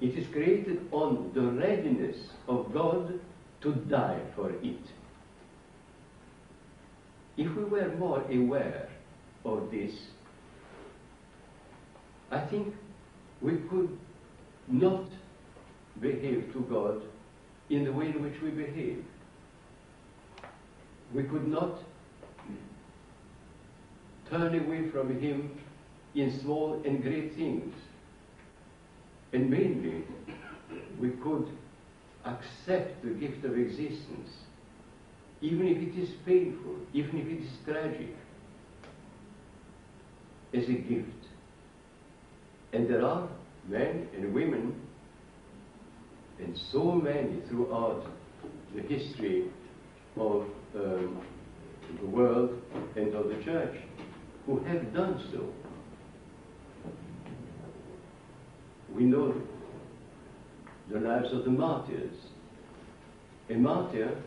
It 0.01 0.17
is 0.17 0.27
created 0.33 0.87
on 0.91 1.31
the 1.33 1.41
readiness 1.41 2.17
of 2.47 2.73
God 2.73 3.19
to 3.61 3.73
die 3.73 4.19
for 4.35 4.49
it. 4.49 4.81
If 7.37 7.55
we 7.55 7.63
were 7.63 7.89
more 7.97 8.21
aware 8.23 8.89
of 9.45 9.69
this, 9.71 9.91
I 12.31 12.45
think 12.47 12.73
we 13.41 13.57
could 13.69 13.97
not 14.67 15.05
behave 15.99 16.51
to 16.53 16.59
God 16.69 17.03
in 17.71 17.85
the 17.85 17.91
way 17.91 18.07
in 18.07 18.21
which 18.21 18.41
we 18.41 18.49
behave. 18.49 19.03
We 21.13 21.23
could 21.23 21.47
not 21.47 21.79
turn 24.29 24.59
away 24.59 24.89
from 24.89 25.19
Him 25.19 25.57
in 26.13 26.37
small 26.41 26.81
and 26.85 27.01
great 27.01 27.33
things. 27.35 27.73
And 29.31 29.49
mainly, 29.49 30.03
we 30.99 31.11
could 31.11 31.47
accept 32.25 33.01
the 33.03 33.11
gift 33.11 33.45
of 33.45 33.57
existence, 33.57 34.29
even 35.39 35.67
if 35.67 35.77
it 35.77 35.97
is 35.97 36.09
painful, 36.25 36.75
even 36.93 37.19
if 37.19 37.27
it 37.27 37.45
is 37.45 37.51
tragic, 37.65 38.15
as 40.53 40.67
a 40.67 40.73
gift. 40.73 41.07
And 42.73 42.89
there 42.89 43.05
are 43.05 43.29
men 43.69 44.09
and 44.13 44.33
women, 44.33 44.75
and 46.41 46.57
so 46.71 46.91
many 46.91 47.41
throughout 47.47 48.05
the 48.75 48.81
history 48.81 49.49
of 50.17 50.45
um, 50.75 51.21
the 51.99 52.07
world 52.07 52.61
and 52.95 53.13
of 53.13 53.27
the 53.29 53.43
church, 53.43 53.75
who 54.45 54.59
have 54.63 54.93
done 54.93 55.21
so. 55.31 55.47
We 58.93 59.03
know 59.03 59.33
the 60.91 60.99
lives 60.99 61.31
of 61.31 61.45
the 61.45 61.51
martyrs. 61.51 62.15
A 63.49 63.53
martyr 63.53 64.17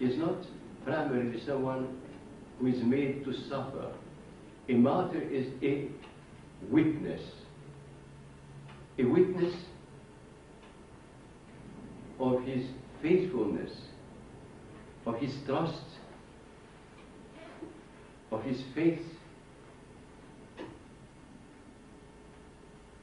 is 0.00 0.16
not 0.18 0.36
primarily 0.84 1.40
someone 1.46 2.00
who 2.58 2.66
is 2.66 2.82
made 2.82 3.24
to 3.24 3.32
suffer. 3.48 3.92
A 4.68 4.72
martyr 4.72 5.20
is 5.20 5.46
a 5.62 5.88
witness. 6.70 7.22
A 8.98 9.04
witness 9.04 9.54
of 12.18 12.42
his 12.44 12.64
faithfulness, 13.02 13.72
of 15.06 15.16
his 15.16 15.32
trust, 15.46 15.84
of 18.30 18.42
his 18.42 18.60
faith 18.74 19.02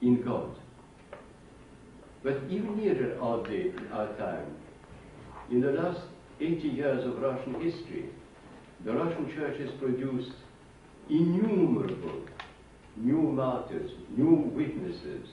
in 0.02 0.22
God. 0.22 0.56
But 2.24 2.42
even 2.50 2.78
nearer 2.78 3.18
our 3.22 3.44
day, 3.44 3.72
our 3.92 4.14
time, 4.18 4.56
in 5.52 5.62
the 5.62 5.72
last 5.72 6.02
80 6.40 6.68
years 6.68 7.06
of 7.06 7.22
Russian 7.22 7.54
history, 7.62 8.06
the 8.84 8.94
Russian 8.94 9.34
church 9.36 9.60
has 9.60 9.70
produced 9.80 10.32
innumerable 11.10 12.22
new 12.98 13.22
martyrs, 13.22 13.92
new 14.16 14.52
witnesses, 14.54 15.28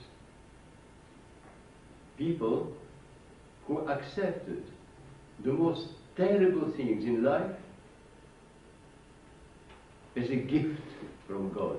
people 2.19 2.73
who 3.67 3.79
accepted 3.89 4.65
the 5.45 5.53
most 5.53 5.89
terrible 6.17 6.71
things 6.77 7.05
in 7.05 7.23
life 7.23 7.51
as 10.17 10.29
a 10.29 10.37
gift 10.37 10.81
from 11.27 11.53
God. 11.53 11.79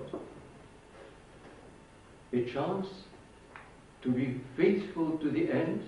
A 2.34 2.46
chance 2.52 2.88
to 4.02 4.10
be 4.10 4.42
faithful 4.58 5.18
to 5.20 5.30
the 5.30 5.52
end 5.52 5.82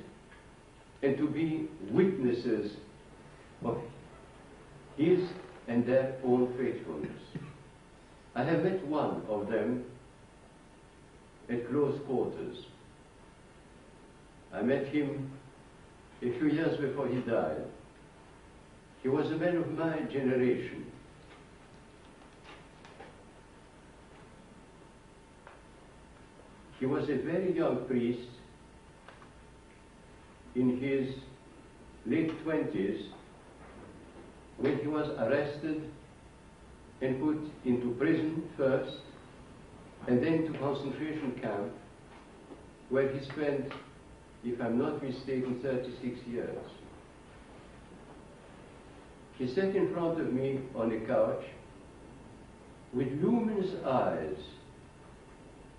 and 1.02 1.18
to 1.18 1.28
be 1.28 1.68
witnesses 1.90 2.74
of 3.64 3.78
his 4.98 5.20
and 5.68 5.86
their 5.86 6.16
own 6.24 6.54
faithfulness. 6.58 7.20
I 8.36 8.44
have 8.44 8.64
met 8.64 8.86
one 8.86 9.24
of 9.28 9.50
them 9.50 9.86
at 11.50 11.70
close 11.70 12.00
quarters. 12.06 12.58
I 14.54 14.62
met 14.62 14.88
him 14.88 15.32
a 16.26 16.40
few 16.40 16.48
years 16.48 16.78
before 16.78 17.08
he 17.08 17.20
died. 17.22 17.64
He 19.04 19.10
was 19.10 19.28
a 19.32 19.38
man 19.38 19.58
of 19.58 19.72
my 19.72 20.00
generation. 20.12 20.86
He 26.80 26.86
was 26.86 27.04
a 27.10 27.16
very 27.18 27.56
young 27.56 27.86
priest 27.86 28.28
in 30.56 30.80
his 30.80 31.16
late 32.06 32.32
twenties 32.44 33.06
when 34.58 34.78
he 34.80 34.88
was 34.88 35.08
arrested 35.20 35.90
and 37.02 37.22
put 37.22 37.38
into 37.66 37.92
prison 38.00 38.44
first 38.58 38.98
and 40.08 40.24
then 40.24 40.52
to 40.52 40.58
concentration 40.60 41.40
camp 41.42 41.72
where 42.90 43.08
he 43.12 43.24
spent, 43.26 43.72
if 44.46 44.62
I'm 44.62 44.78
not 44.78 45.02
mistaken, 45.02 45.60
36 45.62 46.20
years. 46.28 46.58
he 49.38 49.48
sat 49.54 49.76
in 49.76 49.92
front 49.94 50.22
of 50.22 50.32
me 50.32 50.62
on 50.76 50.92
a 50.92 51.00
couch 51.08 51.44
with 52.94 53.08
luminous 53.22 53.72
eyes 53.86 54.38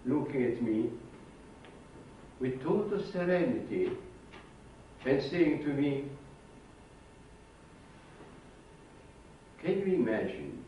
looking 0.04 0.44
at 0.44 0.62
me 0.62 0.90
with 2.38 2.62
total 2.62 3.02
serenity 3.12 3.90
and 5.06 5.22
saying 5.30 5.62
to 5.62 5.68
me, 5.68 6.04
Can 9.62 9.78
you 9.80 9.94
imagine 9.94 10.64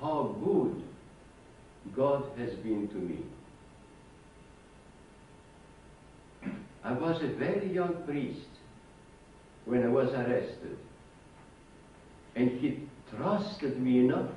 how 0.00 0.36
good 0.44 0.82
God 1.96 2.24
has 2.38 2.54
been 2.56 2.88
to 2.88 2.96
me? 2.96 3.18
I 6.84 6.92
was 6.92 7.22
a 7.22 7.28
very 7.28 7.72
young 7.72 8.02
priest 8.04 8.48
when 9.64 9.84
I 9.84 9.88
was 9.88 10.10
arrested, 10.10 10.76
and 12.34 12.50
he 12.50 12.80
trusted 13.16 13.80
me 13.80 14.00
enough 14.00 14.30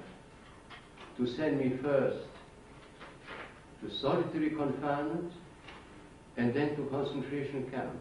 to 1.17 1.25
send 1.25 1.59
me 1.59 1.77
first 1.81 2.25
to 3.81 3.91
solitary 3.95 4.51
confinement 4.51 5.31
and 6.37 6.53
then 6.53 6.75
to 6.75 6.83
concentration 6.85 7.69
camp. 7.71 7.97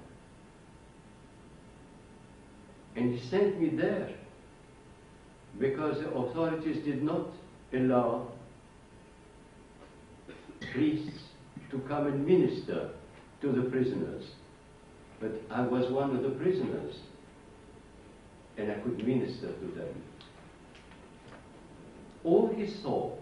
And 2.97 3.17
he 3.17 3.29
sent 3.29 3.61
me 3.61 3.71
there 3.71 4.11
because 5.59 5.99
the 5.99 6.11
authorities 6.11 6.85
did 6.85 7.03
not 7.03 7.29
allow 7.73 8.29
priests 10.73 11.23
to 11.71 11.79
come 11.81 12.07
and 12.07 12.27
minister 12.27 12.91
to 13.45 13.53
the 13.53 13.69
prisoners. 13.69 14.25
But 15.21 15.33
I 15.51 15.63
was 15.63 15.91
one 15.93 16.17
of 16.17 16.23
the 16.23 16.31
prisoners, 16.31 16.97
and 18.57 18.73
I 18.73 18.75
could 18.77 19.07
minister 19.07 19.49
to 19.49 19.67
them. 19.77 20.03
All 22.25 22.53
he 22.55 22.67
saw 22.83 23.13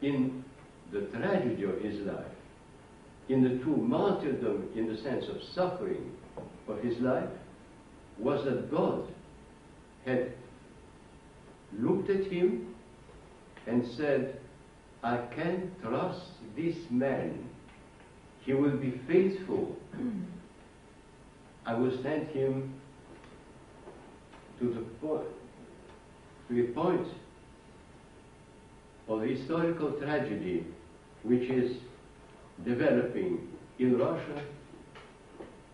in 0.00 0.42
the 0.90 1.02
tragedy 1.02 1.64
of 1.64 1.80
his 1.80 2.00
life, 2.06 2.24
in 3.28 3.42
the 3.42 3.62
true 3.62 3.76
martyrdom 3.76 4.70
in 4.74 4.88
the 4.88 5.00
sense 5.02 5.26
of 5.28 5.36
suffering 5.54 6.12
of 6.66 6.78
his 6.82 6.98
life, 6.98 7.28
was 8.18 8.44
that 8.44 8.70
God 8.70 9.06
had 10.06 10.32
looked 11.78 12.10
at 12.10 12.24
him 12.24 12.74
and 13.66 13.86
said, 13.96 14.40
I 15.02 15.18
can 15.34 15.70
trust 15.82 16.26
this 16.56 16.76
man. 16.90 17.48
He 18.44 18.54
will 18.54 18.76
be 18.76 19.00
faithful. 19.06 19.76
I 21.64 21.74
will 21.74 21.92
send 22.02 22.28
him 22.28 22.74
to 24.58 24.74
the 24.74 24.80
point, 25.06 25.28
to 26.48 26.64
a 26.64 26.66
point 26.72 27.06
of 29.08 29.22
historical 29.22 29.92
tragedy 29.92 30.66
which 31.22 31.48
is 31.48 31.76
developing 32.64 33.48
in 33.78 33.96
Russia. 33.96 34.42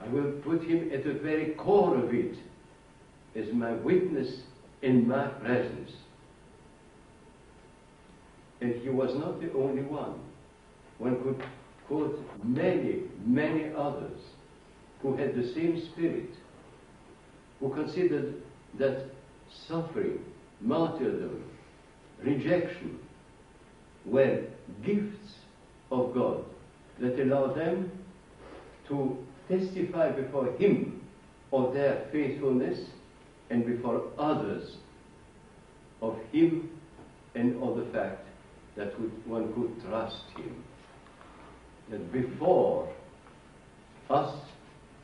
I 0.01 0.09
will 0.09 0.33
put 0.43 0.63
him 0.63 0.91
at 0.93 1.05
the 1.05 1.15
very 1.15 1.55
core 1.55 1.97
of 1.97 2.13
it 2.13 2.37
as 3.35 3.53
my 3.53 3.73
witness 3.73 4.43
in 4.83 5.09
my 5.09 5.27
presence. 5.27 5.93
And 8.61 8.75
he 8.75 8.91
was 8.91 9.15
not 9.15 9.41
the 9.41 9.53
only 9.53 9.83
one. 9.83 10.21
One 10.99 11.23
could 11.23 11.43
quote 11.89 12.23
many, 12.45 13.01
many 13.25 13.73
others 13.77 14.21
who 15.03 15.17
had 15.17 15.35
the 15.35 15.53
same 15.55 15.83
spirit, 15.93 16.31
who 17.59 17.73
considered 17.75 18.35
that 18.79 19.07
suffering, 19.67 20.19
martyrdom, 20.61 21.43
rejection 22.23 22.99
were 24.05 24.43
gifts 24.85 25.35
of 25.91 26.15
God 26.15 26.45
that 27.01 27.19
allow 27.19 27.53
them 27.55 27.91
to 28.89 29.17
testify 29.49 30.11
before 30.11 30.53
Him 30.59 31.01
of 31.53 31.73
their 31.73 32.07
faithfulness 32.13 32.79
and 33.51 33.65
before 33.65 34.03
others 34.19 34.77
of 36.03 36.17
Him 36.33 36.71
and 37.35 37.63
of 37.63 37.77
the 37.77 37.93
fact 37.93 38.27
that 38.77 38.93
one 39.27 39.53
could 39.55 39.89
trust 39.89 40.23
Him. 40.37 40.65
That 41.91 42.13
before 42.13 42.93
us, 44.11 44.35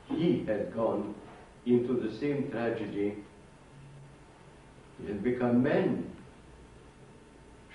He 0.08 0.44
had 0.46 0.74
gone 0.74 1.14
into 1.64 1.94
the 1.94 2.14
same 2.18 2.50
tragedy, 2.50 3.16
He 5.00 5.06
had 5.06 5.22
become 5.22 5.62
man, 5.62 6.10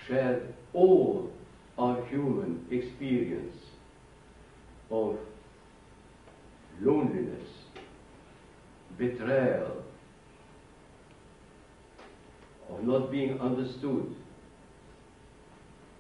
shared 0.08 0.54
all 0.74 1.32
our 1.78 2.04
human 2.06 2.66
experience 2.70 3.56
of 4.92 5.18
loneliness, 6.82 7.50
betrayal, 8.98 9.84
of 12.70 12.84
not 12.84 13.10
being 13.12 13.40
understood, 13.40 14.16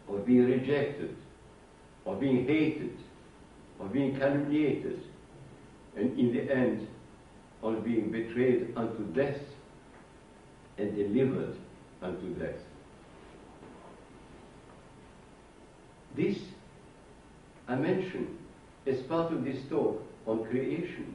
of 0.08 0.26
being 0.26 0.46
rejected, 0.46 1.16
of 2.06 2.20
being 2.20 2.48
hated, 2.48 2.98
of 3.80 3.94
being 3.94 4.16
calumniated, 4.16 5.00
and 5.96 6.18
in 6.20 6.34
the 6.34 6.52
end, 6.54 6.88
of 7.62 7.84
being 7.84 8.12
betrayed 8.12 8.74
unto 8.76 9.04
death 9.14 9.42
and 10.78 10.96
delivered 10.96 11.56
unto 12.02 12.34
death. 12.36 12.56
This 16.16 16.38
I 17.68 17.76
mention 17.76 18.38
as 18.88 19.00
part 19.04 19.32
of 19.32 19.44
this 19.44 19.58
talk 19.70 20.02
on 20.26 20.44
creation 20.46 21.14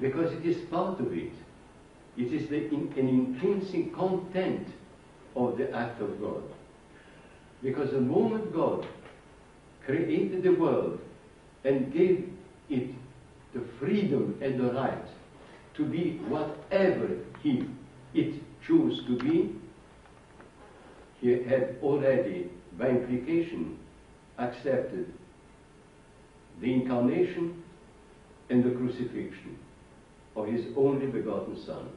because 0.00 0.32
it 0.32 0.46
is 0.46 0.64
part 0.70 1.00
of 1.00 1.12
it. 1.12 1.32
It 2.16 2.32
is 2.32 2.48
the, 2.48 2.68
in, 2.68 2.92
an 2.96 3.08
intrinsic 3.08 3.94
content 3.94 4.68
of 5.34 5.58
the 5.58 5.72
act 5.74 6.00
of 6.00 6.20
God. 6.20 6.42
Because 7.62 7.90
the 7.90 8.00
moment 8.00 8.52
God 8.52 8.86
created 9.88 10.42
the 10.42 10.50
world 10.50 11.00
and 11.64 11.90
gave 11.92 12.30
it 12.68 12.90
the 13.54 13.60
freedom 13.80 14.38
and 14.42 14.60
the 14.60 14.70
right 14.74 15.08
to 15.74 15.84
be 15.84 16.18
whatever 16.28 17.08
he 17.42 17.64
it 18.12 18.34
chose 18.66 19.02
to 19.06 19.16
be, 19.16 19.54
he 21.20 21.30
had 21.30 21.76
already, 21.82 22.50
by 22.78 22.88
implication, 22.88 23.78
accepted 24.38 25.10
the 26.60 26.72
incarnation 26.72 27.62
and 28.50 28.64
the 28.64 28.70
crucifixion 28.70 29.58
of 30.36 30.46
his 30.46 30.66
only 30.76 31.06
begotten 31.06 31.56
Son. 31.64 31.88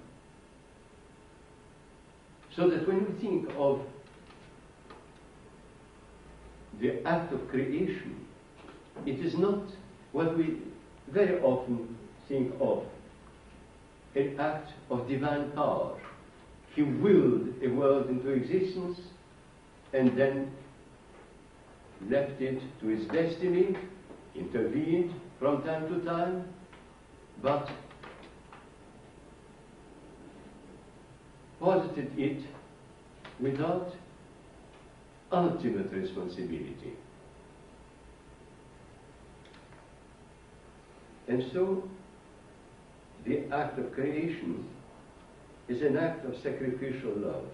So 2.56 2.70
that 2.70 2.88
when 2.88 3.06
we 3.06 3.22
think 3.22 3.50
of 3.58 3.82
the 6.80 7.06
act 7.08 7.34
of 7.34 7.48
creation, 7.50 8.26
it 9.06 9.20
is 9.20 9.38
not 9.38 9.64
what 10.12 10.38
we 10.38 10.58
very 11.10 11.40
often 11.42 11.98
think 12.28 12.54
of 12.60 12.84
an 14.16 14.40
act 14.40 14.72
of 14.90 15.08
divine 15.08 15.52
power. 15.52 15.98
He 16.76 16.84
willed 16.84 17.54
a 17.62 17.68
world 17.68 18.10
into 18.10 18.30
existence 18.30 19.00
and 19.94 20.18
then 20.18 20.52
left 22.10 22.42
it 22.42 22.62
to 22.82 22.90
its 22.90 23.06
destiny, 23.12 23.76
intervened 24.36 25.14
from 25.40 25.64
time 25.64 25.88
to 25.90 26.06
time, 26.06 26.46
but 27.42 27.70
posited 31.60 32.12
it 32.18 32.44
without 33.40 33.94
ultimate 35.32 35.92
responsibility. 35.92 36.94
And 41.28 41.44
so, 41.54 41.90
the 43.26 43.46
act 43.52 43.80
of 43.80 43.94
creation 43.94 44.68
is 45.70 45.82
an 45.82 45.98
act 45.98 46.26
of 46.26 46.36
sacrificial 46.42 47.14
love 47.16 47.46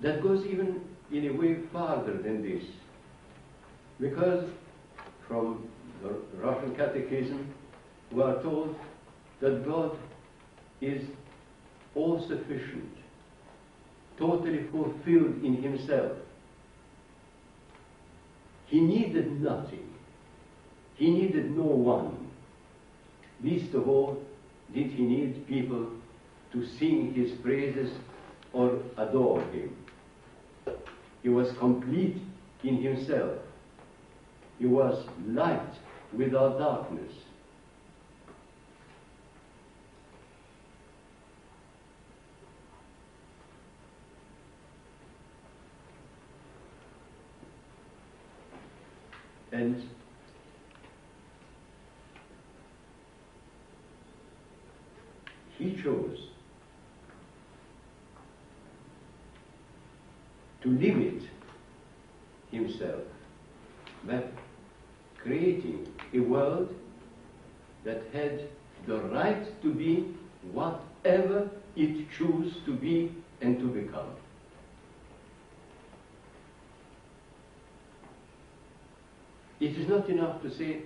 that 0.00 0.22
goes 0.22 0.46
even 0.46 0.80
in 1.12 1.28
a 1.28 1.32
way 1.32 1.56
farther 1.72 2.16
than 2.16 2.42
this. 2.42 2.64
Because 4.00 4.48
from 5.26 5.68
the 6.02 6.14
Russian 6.38 6.74
Catechism, 6.76 7.52
we 8.12 8.22
are 8.22 8.40
told 8.42 8.76
that 9.40 9.66
God 9.66 9.96
is 10.80 11.02
all 11.94 12.20
sufficient, 12.28 12.94
totally 14.18 14.64
fulfilled 14.64 15.42
in 15.44 15.62
Himself. 15.62 16.12
He 18.66 18.80
needed 18.80 19.40
nothing, 19.40 19.92
He 20.96 21.10
needed 21.10 21.56
no 21.56 21.64
one. 21.64 22.30
Least 23.42 23.74
of 23.74 23.88
all, 23.88 24.22
did 24.72 24.90
He 24.90 25.02
need 25.02 25.46
people 25.46 25.88
to 26.52 26.66
sing 26.78 27.12
his 27.12 27.32
praises 27.32 27.92
or 28.52 28.78
adore 28.96 29.42
him. 29.52 29.76
He 31.22 31.28
was 31.28 31.52
complete 31.58 32.16
in 32.64 32.82
himself. 32.82 33.38
He 34.58 34.66
was 34.66 35.06
light 35.26 35.74
without 36.16 36.58
darkness. 36.58 37.12
And 49.52 49.88
he 55.58 55.74
chose 55.82 56.18
to 60.62 60.68
limit 60.68 61.22
himself 62.50 63.02
by 64.04 64.22
creating 65.18 65.86
a 66.12 66.20
world 66.20 66.74
that 67.84 68.02
had 68.12 68.48
the 68.86 68.98
right 68.98 69.62
to 69.62 69.72
be 69.72 70.14
whatever 70.52 71.48
it 71.76 72.10
chose 72.10 72.54
to 72.64 72.72
be 72.72 73.12
and 73.40 73.58
to 73.58 73.66
become. 73.66 74.10
It 79.60 79.76
is 79.76 79.88
not 79.88 80.08
enough 80.08 80.42
to 80.42 80.50
say, 80.56 80.82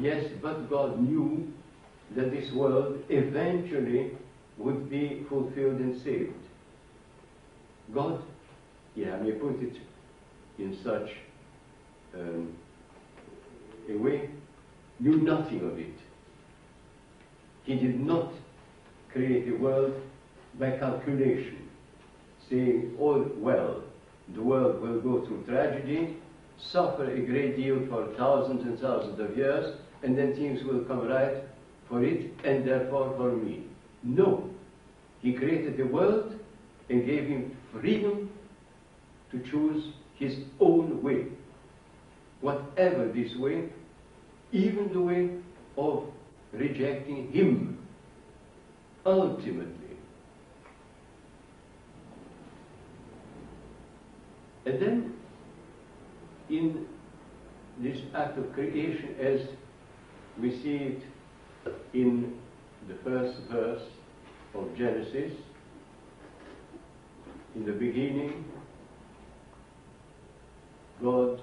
yes, 0.00 0.24
but 0.40 0.70
God 0.70 1.00
knew 1.00 1.52
that 2.14 2.30
this 2.30 2.52
world 2.52 3.02
eventually 3.08 4.12
would 4.56 4.88
be 4.88 5.24
fulfilled 5.28 5.80
and 5.80 6.00
saved. 6.02 6.32
God, 7.92 8.22
yeah, 8.94 9.16
I 9.16 9.20
may 9.20 9.32
put 9.32 9.60
it 9.60 9.76
in 10.58 10.78
such 10.84 11.10
um, 12.14 12.54
a 13.90 13.96
way, 13.96 14.30
knew 15.00 15.16
nothing 15.16 15.68
of 15.68 15.78
it. 15.78 15.94
He 17.64 17.74
did 17.74 17.98
not 18.00 18.32
create 19.10 19.46
the 19.46 19.56
world 19.56 19.94
by 20.58 20.76
calculation, 20.78 21.68
saying, 22.48 22.96
oh, 23.00 23.28
well, 23.36 23.82
the 24.34 24.42
world 24.42 24.80
will 24.80 25.00
go 25.00 25.26
through 25.26 25.44
tragedy, 25.44 26.16
suffer 26.58 27.10
a 27.10 27.20
great 27.20 27.56
deal 27.56 27.86
for 27.88 28.06
thousands 28.16 28.64
and 28.64 28.78
thousands 28.78 29.18
of 29.20 29.36
years, 29.36 29.76
and 30.02 30.16
then 30.16 30.34
things 30.34 30.62
will 30.64 30.80
come 30.84 31.08
right 31.08 31.36
for 31.88 32.02
it 32.02 32.32
and 32.44 32.66
therefore 32.66 33.14
for 33.16 33.32
me. 33.32 33.64
No. 34.02 34.50
He 35.20 35.32
created 35.32 35.76
the 35.76 35.84
world 35.84 36.38
and 36.90 37.06
gave 37.06 37.26
him 37.26 37.56
freedom 37.72 38.30
to 39.30 39.38
choose 39.50 39.92
his 40.16 40.36
own 40.60 41.02
way. 41.02 41.26
Whatever 42.40 43.08
this 43.08 43.34
way, 43.36 43.70
even 44.52 44.92
the 44.92 45.00
way 45.00 45.30
of 45.76 46.04
rejecting 46.52 47.32
him 47.32 47.78
ultimately. 49.04 49.96
And 54.66 54.80
then, 54.80 55.14
in 56.58 56.86
this 57.78 57.98
act 58.14 58.38
of 58.38 58.52
creation, 58.52 59.14
as 59.20 59.40
we 60.40 60.50
see 60.62 60.76
it 60.76 61.02
in 61.92 62.38
the 62.88 62.94
first 63.02 63.38
verse 63.50 63.82
of 64.54 64.76
Genesis, 64.76 65.32
in 67.54 67.64
the 67.64 67.72
beginning, 67.72 68.44
God 71.02 71.40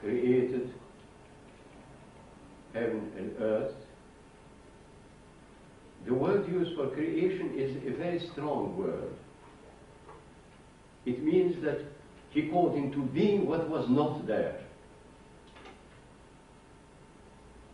created 0.00 0.72
heaven 2.74 3.10
and 3.16 3.34
earth. 3.40 3.74
The 6.06 6.14
word 6.14 6.48
used 6.48 6.74
for 6.76 6.88
creation 6.88 7.54
is 7.56 7.76
a 7.86 7.96
very 7.96 8.18
strong 8.32 8.76
word. 8.76 9.14
It 11.06 11.22
means 11.22 11.62
that 11.64 11.80
he 12.32 12.48
called 12.48 12.74
into 12.76 13.02
being 13.08 13.46
what 13.46 13.68
was 13.68 13.86
not 13.88 14.26
there. 14.26 14.58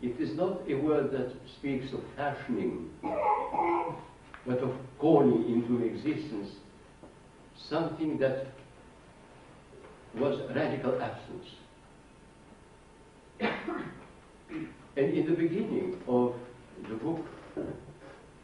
It 0.02 0.20
is 0.20 0.36
not 0.36 0.60
a 0.68 0.74
word 0.74 1.10
that 1.12 1.32
speaks 1.58 1.92
of 1.92 2.00
fashioning, 2.16 2.90
but 4.46 4.58
of 4.58 4.72
calling 4.98 5.44
into 5.48 5.84
existence 5.84 6.50
something 7.68 8.18
that 8.18 8.46
was 10.16 10.40
radical 10.54 11.00
absence. 11.02 11.46
and 13.40 15.14
in 15.14 15.26
the 15.28 15.36
beginning 15.36 16.00
of 16.08 16.34
the 16.88 16.94
book 16.94 17.24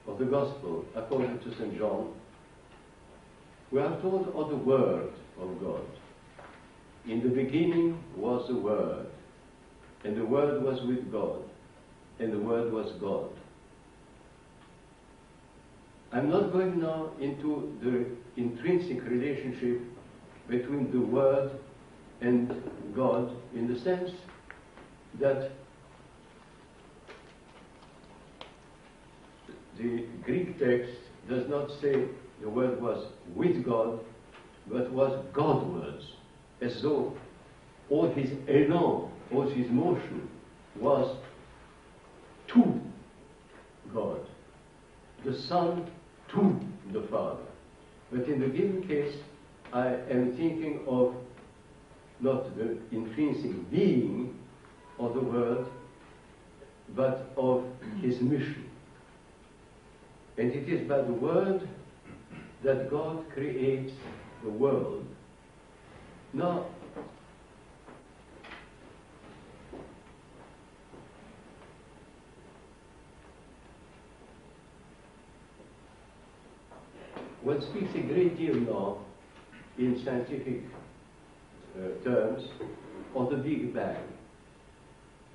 of 0.06 0.18
the 0.18 0.24
Gospel, 0.24 0.84
according 0.94 1.38
to 1.40 1.54
St. 1.56 1.78
John, 1.78 2.12
we 3.70 3.80
are 3.80 4.00
told 4.00 4.28
of 4.34 4.50
the 4.50 4.56
Word 4.56 5.10
of 5.40 5.60
God. 5.60 5.84
In 7.06 7.22
the 7.22 7.28
beginning 7.28 8.02
was 8.16 8.48
the 8.48 8.56
Word, 8.56 9.06
and 10.04 10.16
the 10.16 10.24
Word 10.24 10.62
was 10.62 10.80
with 10.82 11.12
God, 11.12 11.42
and 12.18 12.32
the 12.32 12.38
Word 12.38 12.72
was 12.72 12.92
God. 12.92 13.28
I'm 16.12 16.30
not 16.30 16.52
going 16.52 16.80
now 16.80 17.10
into 17.20 17.76
the 17.82 18.06
intrinsic 18.40 19.02
relationship 19.04 19.80
between 20.48 20.90
the 20.92 21.00
Word 21.00 21.50
and 22.20 22.62
God 22.94 23.34
in 23.54 23.72
the 23.72 23.78
sense 23.80 24.10
that 25.20 25.50
the 29.76 30.06
Greek 30.22 30.58
text 30.58 30.92
does 31.28 31.48
not 31.48 31.70
say 31.80 32.06
the 32.40 32.48
Word 32.48 32.80
was 32.80 33.06
with 33.34 33.64
God, 33.64 34.00
but 34.68 34.90
was 34.92 35.24
Godwards, 35.32 36.04
as 36.60 36.82
though 36.82 37.16
all 37.90 38.10
his 38.10 38.30
elan, 38.48 39.10
all 39.32 39.48
his 39.48 39.70
motion 39.70 40.28
was 40.76 41.16
to 42.48 42.80
God, 43.92 44.20
the 45.24 45.34
Son 45.34 45.90
to 46.28 46.60
the 46.92 47.02
Father. 47.08 47.42
But 48.10 48.28
in 48.28 48.40
the 48.40 48.48
given 48.48 48.86
case, 48.86 49.14
I 49.72 49.88
am 50.10 50.36
thinking 50.36 50.80
of 50.86 51.14
not 52.20 52.56
the 52.56 52.78
intrinsic 52.92 53.70
being 53.70 54.38
of 54.98 55.14
the 55.14 55.20
world, 55.20 55.70
but 56.94 57.32
of 57.36 57.64
his 58.00 58.20
mission. 58.20 58.70
And 60.38 60.52
it 60.52 60.68
is 60.68 60.88
by 60.88 60.98
the 60.98 61.12
Word 61.12 61.68
that 62.62 62.90
God 62.90 63.24
creates 63.30 63.92
the 64.42 64.50
world. 64.50 65.06
Now, 66.34 66.66
one 77.42 77.62
speaks 77.62 77.94
a 77.94 78.00
great 78.00 78.36
deal 78.36 78.56
now 78.56 78.98
in 79.78 80.02
scientific 80.04 80.62
uh, 81.76 82.02
terms 82.02 82.48
of 83.14 83.30
the 83.30 83.36
Big 83.36 83.72
Bang 83.72 83.96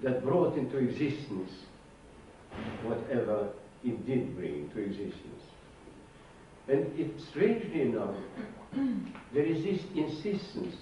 that 0.03 0.21
brought 0.21 0.57
into 0.57 0.79
existence 0.79 1.51
whatever 2.83 3.47
it 3.85 4.05
did 4.05 4.35
bring 4.35 4.69
to 4.71 4.79
existence. 4.79 5.43
And 6.67 6.99
it, 6.99 7.21
strangely 7.21 7.83
enough, 7.83 8.15
there 9.34 9.45
is 9.45 9.63
this 9.63 9.82
insistence 9.95 10.75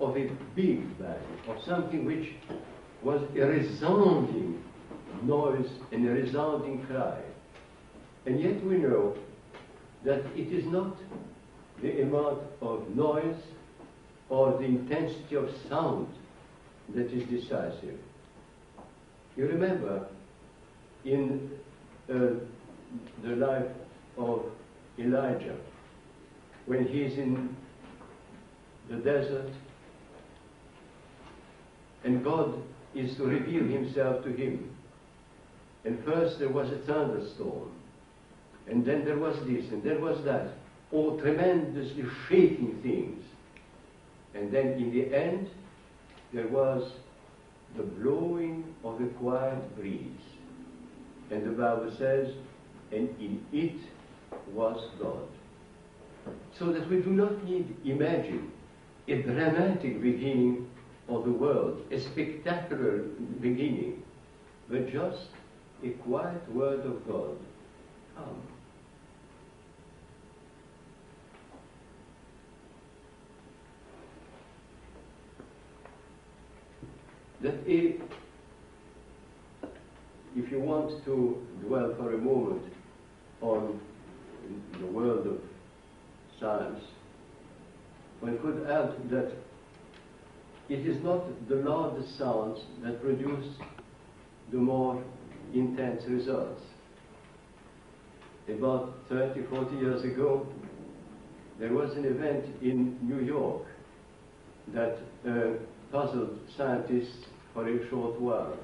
of 0.00 0.16
a 0.16 0.28
big 0.54 0.98
bang, 0.98 1.16
of 1.48 1.62
something 1.64 2.04
which 2.04 2.34
was 3.02 3.22
a 3.36 3.46
resounding 3.46 4.62
noise 5.22 5.68
and 5.92 6.08
a 6.08 6.10
resounding 6.10 6.84
cry. 6.86 7.18
And 8.26 8.40
yet 8.40 8.64
we 8.64 8.78
know 8.78 9.16
that 10.04 10.24
it 10.36 10.52
is 10.52 10.64
not 10.66 10.96
the 11.82 12.02
amount 12.02 12.42
of 12.60 12.88
noise 12.94 13.36
or 14.28 14.52
the 14.52 14.64
intensity 14.64 15.36
of 15.36 15.50
sound 15.68 16.08
that 16.94 17.10
is 17.12 17.28
decisive. 17.28 17.98
You 19.36 19.46
remember 19.46 20.06
in 21.04 21.50
uh, 22.08 22.14
the 23.22 23.36
life 23.36 23.66
of 24.16 24.44
Elijah, 24.98 25.56
when 26.66 26.86
he's 26.86 27.18
in 27.18 27.56
the 28.88 28.96
desert 28.96 29.50
and 32.04 32.22
God 32.22 32.62
is 32.94 33.16
to 33.16 33.24
reveal 33.24 33.64
himself 33.64 34.22
to 34.24 34.30
him. 34.30 34.70
And 35.84 36.02
first 36.04 36.38
there 36.38 36.50
was 36.50 36.70
a 36.70 36.78
thunderstorm. 36.86 37.70
and 38.66 38.84
then 38.84 39.04
there 39.04 39.18
was 39.18 39.36
this, 39.46 39.70
and 39.72 39.82
there 39.82 39.98
was 39.98 40.24
that. 40.24 40.52
All 40.90 41.18
tremendously 41.20 42.04
shaking 42.28 42.80
things. 42.82 43.22
And 44.34 44.50
then 44.52 44.72
in 44.72 44.90
the 44.90 45.14
end, 45.14 45.50
there 46.32 46.48
was 46.48 46.92
the 47.76 47.82
blowing 47.82 48.74
of 48.84 49.00
a 49.00 49.06
quiet 49.18 49.76
breeze. 49.76 50.06
And 51.30 51.44
the 51.44 51.50
Bible 51.50 51.92
says, 51.98 52.28
and 52.92 53.08
in 53.20 53.44
it 53.52 53.80
was 54.52 54.90
God. 55.00 55.28
So 56.58 56.72
that 56.72 56.88
we 56.88 57.00
do 57.00 57.10
not 57.10 57.44
need 57.44 57.76
imagine 57.84 58.50
a 59.08 59.22
dramatic 59.22 60.00
beginning 60.00 60.70
of 61.08 61.24
the 61.24 61.30
world, 61.30 61.82
a 61.90 62.00
spectacular 62.00 62.98
beginning, 63.40 64.02
but 64.68 64.90
just 64.90 65.28
a 65.82 65.90
quiet 65.90 66.50
word 66.52 66.80
of 66.86 67.06
God. 67.06 67.36
Come. 68.16 68.42
That 77.42 77.54
if, 77.66 78.00
if 80.34 80.50
you 80.50 80.60
want 80.60 81.04
to 81.04 81.46
dwell 81.60 81.94
for 81.98 82.14
a 82.14 82.18
moment 82.18 82.62
on 83.42 83.78
the 84.80 84.86
world 84.86 85.26
of 85.26 85.53
science, 86.44 86.84
one 88.20 88.38
could 88.38 88.66
add 88.68 89.10
that 89.10 89.32
it 90.68 90.86
is 90.86 91.02
not 91.02 91.24
the 91.48 91.56
loudest 91.56 92.18
sounds 92.18 92.60
that 92.82 93.02
produce 93.02 93.46
the 94.50 94.58
more 94.58 95.02
intense 95.54 96.02
results. 96.06 96.60
About 98.48 98.94
30, 99.08 99.46
40 99.46 99.76
years 99.76 100.04
ago, 100.04 100.46
there 101.58 101.72
was 101.72 101.96
an 101.96 102.04
event 102.04 102.44
in 102.60 102.98
New 103.00 103.24
York 103.24 103.62
that 104.74 104.98
uh, 105.26 105.52
puzzled 105.90 106.38
scientists 106.56 107.24
for 107.54 107.66
a 107.68 107.88
short 107.88 108.20
while. 108.20 108.56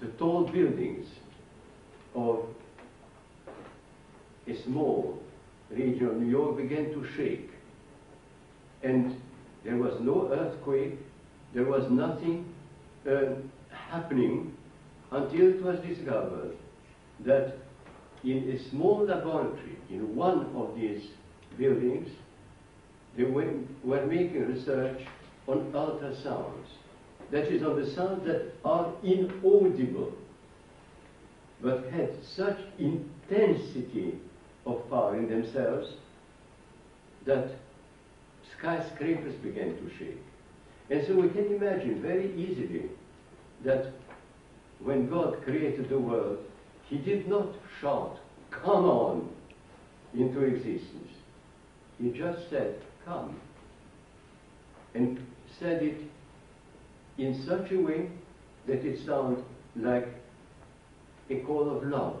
The 0.00 0.08
tall 0.18 0.44
buildings 0.50 1.06
of 2.14 2.44
a 4.46 4.62
small 4.64 5.22
region 5.74 6.06
of 6.06 6.16
New 6.16 6.30
York 6.30 6.56
began 6.56 6.92
to 6.92 7.06
shake. 7.16 7.50
And 8.82 9.20
there 9.64 9.76
was 9.76 10.00
no 10.00 10.30
earthquake, 10.32 10.98
there 11.54 11.64
was 11.64 11.90
nothing 11.90 12.52
uh, 13.08 13.34
happening 13.70 14.56
until 15.10 15.48
it 15.48 15.62
was 15.62 15.78
discovered 15.80 16.56
that 17.20 17.56
in 18.24 18.50
a 18.50 18.70
small 18.70 19.04
laboratory 19.04 19.76
in 19.90 20.14
one 20.16 20.46
of 20.56 20.74
these 20.76 21.02
buildings, 21.58 22.08
they 23.16 23.24
were, 23.24 23.52
were 23.84 24.06
making 24.06 24.46
research 24.48 25.02
on 25.46 25.70
ultrasounds. 25.72 26.66
That 27.30 27.44
is, 27.52 27.62
on 27.62 27.80
the 27.80 27.90
sounds 27.94 28.26
that 28.26 28.52
are 28.64 28.92
inaudible, 29.02 30.12
but 31.62 31.84
had 31.90 32.10
such 32.36 32.58
intensity 32.78 34.14
of 34.66 34.88
power 34.90 35.16
in 35.16 35.28
themselves 35.28 35.88
that 37.24 37.50
skyscrapers 38.58 39.34
began 39.36 39.76
to 39.76 39.90
shake. 39.98 40.22
And 40.90 41.06
so 41.06 41.14
we 41.14 41.28
can 41.30 41.46
imagine 41.46 42.02
very 42.02 42.34
easily 42.34 42.90
that 43.64 43.92
when 44.80 45.08
God 45.08 45.42
created 45.42 45.88
the 45.88 45.98
world, 45.98 46.38
He 46.88 46.98
did 46.98 47.28
not 47.28 47.48
shout, 47.80 48.18
Come 48.50 48.84
on, 48.84 49.28
into 50.14 50.40
existence. 50.42 51.10
He 52.00 52.10
just 52.10 52.50
said, 52.50 52.80
Come. 53.04 53.40
And 54.94 55.24
said 55.58 55.82
it 55.82 56.00
in 57.18 57.46
such 57.46 57.70
a 57.72 57.76
way 57.76 58.10
that 58.66 58.84
it 58.84 59.04
sounded 59.06 59.42
like 59.76 60.08
a 61.30 61.36
call 61.40 61.76
of 61.76 61.84
love 61.84 62.20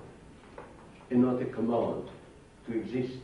and 1.10 1.22
not 1.22 1.42
a 1.42 1.46
command 1.46 2.08
to 2.66 2.80
exist. 2.80 3.18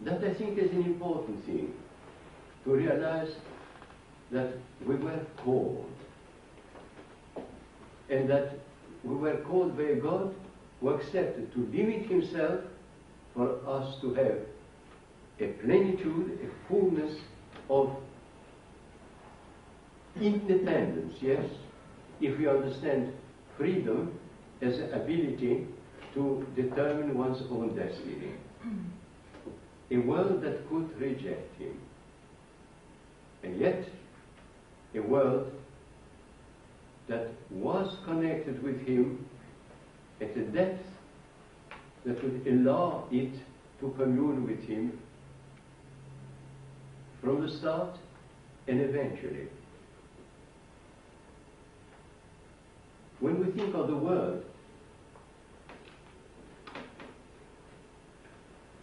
That 0.00 0.22
I 0.24 0.34
think 0.34 0.58
is 0.58 0.70
an 0.70 0.82
important 0.82 1.44
thing 1.46 1.72
to 2.64 2.70
realize 2.72 3.30
that 4.30 4.54
we 4.86 4.96
were 4.96 5.20
called 5.38 5.86
and 8.10 8.28
that 8.28 8.58
we 9.04 9.14
were 9.14 9.36
called 9.48 9.76
by 9.76 9.94
God 9.94 10.34
who 10.80 10.90
accepted 10.90 11.52
to 11.54 11.60
limit 11.60 12.06
himself 12.06 12.60
for 13.34 13.58
us 13.66 14.00
to 14.00 14.14
have 14.14 14.38
a 15.40 15.52
plenitude, 15.62 16.38
a 16.42 16.68
fullness 16.68 17.18
of 17.70 17.96
independence, 20.20 21.14
yes, 21.20 21.44
if 22.20 22.38
we 22.38 22.46
understand 22.46 23.12
freedom 23.56 24.18
as 24.60 24.78
ability 24.92 25.66
to 26.14 26.46
determine 26.56 27.16
one's 27.16 27.42
own 27.50 27.74
destiny. 27.74 28.34
A 29.90 29.96
world 29.98 30.42
that 30.42 30.68
could 30.68 30.98
reject 31.00 31.58
him. 31.58 31.78
And 33.42 33.58
yet, 33.60 33.84
a 34.94 35.00
world 35.00 35.52
that 37.08 37.28
was 37.50 37.96
connected 38.04 38.62
with 38.62 38.86
him 38.86 39.26
at 40.20 40.36
a 40.36 40.44
depth 40.44 40.86
that 42.04 42.22
would 42.22 42.46
allow 42.46 43.04
it 43.10 43.32
to 43.80 43.90
commune 43.98 44.46
with 44.46 44.62
him 44.64 44.98
from 47.20 47.46
the 47.46 47.52
start 47.52 47.96
and 48.68 48.80
eventually. 48.80 49.48
When 53.20 53.44
we 53.44 53.52
think 53.52 53.74
of 53.74 53.86
the 53.88 53.96
world, 53.96 54.44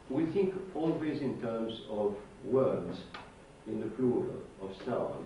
we 0.10 0.26
think 0.28 0.54
always 0.74 1.22
in 1.22 1.40
terms 1.42 1.82
of 1.90 2.16
words 2.44 2.98
in 3.68 3.80
the 3.80 3.88
plural, 3.88 4.42
of 4.62 4.72
sound. 4.86 5.26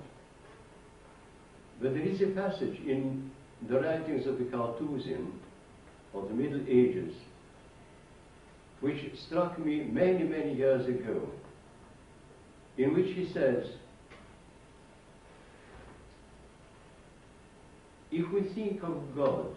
But 1.81 1.93
there 1.93 2.03
is 2.03 2.21
a 2.21 2.27
passage 2.27 2.79
in 2.85 3.31
the 3.67 3.79
writings 3.79 4.27
of 4.27 4.37
the 4.37 4.45
Carthusian 4.45 5.31
of 6.13 6.27
the 6.27 6.33
Middle 6.33 6.61
Ages 6.67 7.13
which 8.81 8.99
struck 9.25 9.57
me 9.57 9.81
many, 9.83 10.25
many 10.25 10.53
years 10.53 10.85
ago, 10.87 11.29
in 12.77 12.93
which 12.93 13.15
he 13.15 13.25
says, 13.31 13.65
if 18.11 18.29
we 18.31 18.41
think 18.41 18.83
of 18.83 19.15
God 19.15 19.55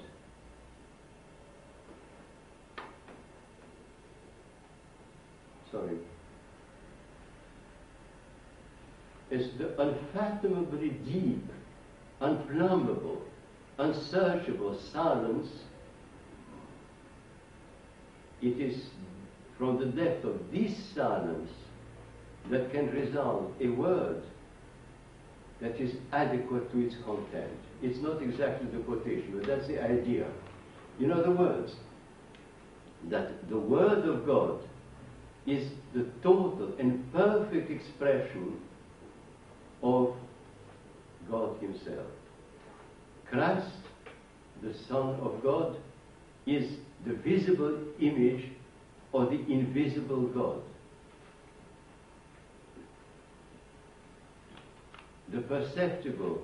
sorry, 5.77 5.99
as 9.31 9.49
the 9.59 9.81
unfathomably 9.81 10.91
deep, 10.91 11.45
unplumbable, 12.21 13.19
unsearchable 13.79 14.79
silence, 14.93 15.49
it 18.43 18.59
is 18.61 18.85
from 19.59 19.79
the 19.79 19.87
depth 19.87 20.25
of 20.25 20.53
this 20.53 20.73
silence 20.95 21.51
that 22.51 22.71
can 22.71 22.91
result 22.91 23.53
a 23.61 23.69
word 23.69 24.23
that 25.61 25.81
is 25.81 25.95
adequate 26.13 26.71
to 26.71 26.87
its 26.87 26.95
content. 27.05 27.51
It's 27.83 27.99
not 27.99 28.23
exactly 28.23 28.69
the 28.71 28.79
quotation, 28.85 29.33
but 29.35 29.47
that's 29.47 29.67
the 29.67 29.83
idea. 29.83 30.27
In 31.01 31.11
other 31.11 31.31
words, 31.31 31.75
that 33.09 33.49
the 33.49 33.59
Word 33.59 34.07
of 34.07 34.27
God 34.27 34.61
is 35.47 35.69
the 35.95 36.07
total 36.23 36.73
and 36.79 37.13
perfect 37.13 37.71
expression 37.71 38.61
of 39.83 40.15
God 41.31 41.57
Himself. 41.61 42.07
Christ, 43.31 43.71
the 44.63 44.75
Son 44.89 45.15
of 45.21 45.43
God, 45.43 45.77
is 46.47 46.77
the 47.07 47.15
visible 47.15 47.79
image 48.01 48.45
of 49.15 49.31
the 49.31 49.41
invisible 49.53 50.27
God. 50.29 50.63
The 55.33 55.41
perceptible 55.43 56.43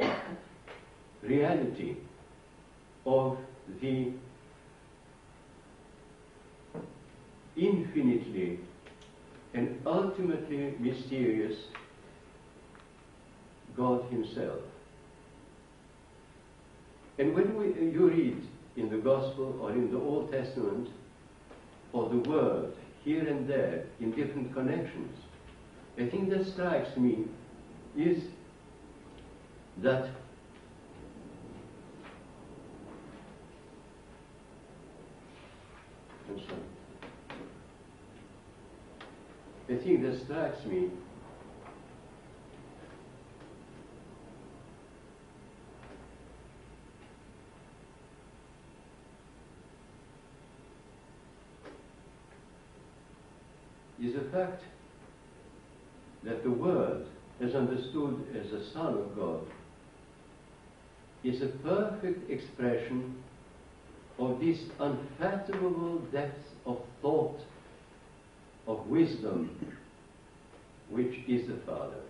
reality 1.22 1.96
of 3.06 3.38
the 3.80 4.12
infinitely 7.56 8.58
and 9.54 9.80
ultimately 9.84 10.74
mysterious 10.78 11.56
God 13.76 14.04
Himself. 14.10 14.60
And 17.18 17.34
when 17.34 17.56
we, 17.56 17.66
you 17.92 18.08
read 18.08 18.42
in 18.76 18.88
the 18.88 18.96
Gospel 18.96 19.58
or 19.60 19.72
in 19.72 19.90
the 19.90 19.98
Old 19.98 20.30
Testament 20.30 20.88
or 21.92 22.08
the 22.08 22.18
word 22.30 22.72
here 23.04 23.26
and 23.26 23.48
there 23.48 23.84
in 24.00 24.12
different 24.12 24.54
connections. 24.54 25.16
A 25.98 26.06
thing 26.06 26.28
that 26.28 26.46
strikes 26.46 26.96
me 26.96 27.24
is 27.96 28.22
that 29.78 30.08
I'm 36.28 36.38
sorry. 36.46 36.60
The 39.70 39.76
thing 39.76 40.02
that 40.02 40.18
strikes 40.24 40.64
me 40.66 40.90
is 54.02 54.14
the 54.14 54.22
fact 54.32 54.64
that 56.24 56.42
the 56.42 56.50
Word, 56.50 57.06
as 57.40 57.54
understood 57.54 58.26
as 58.34 58.50
the 58.50 58.64
Son 58.72 58.94
of 58.94 59.14
God, 59.16 59.46
is 61.22 61.42
a 61.42 61.46
perfect 61.46 62.28
expression 62.28 63.22
of 64.18 64.40
this 64.40 64.58
unfathomable 64.80 65.98
depth 66.10 66.42
of 66.66 66.80
thought, 67.00 67.38
of 68.66 68.86
wisdom, 68.86 69.50
which 70.88 71.14
is 71.28 71.48
the 71.48 71.56
Father. 71.66 72.00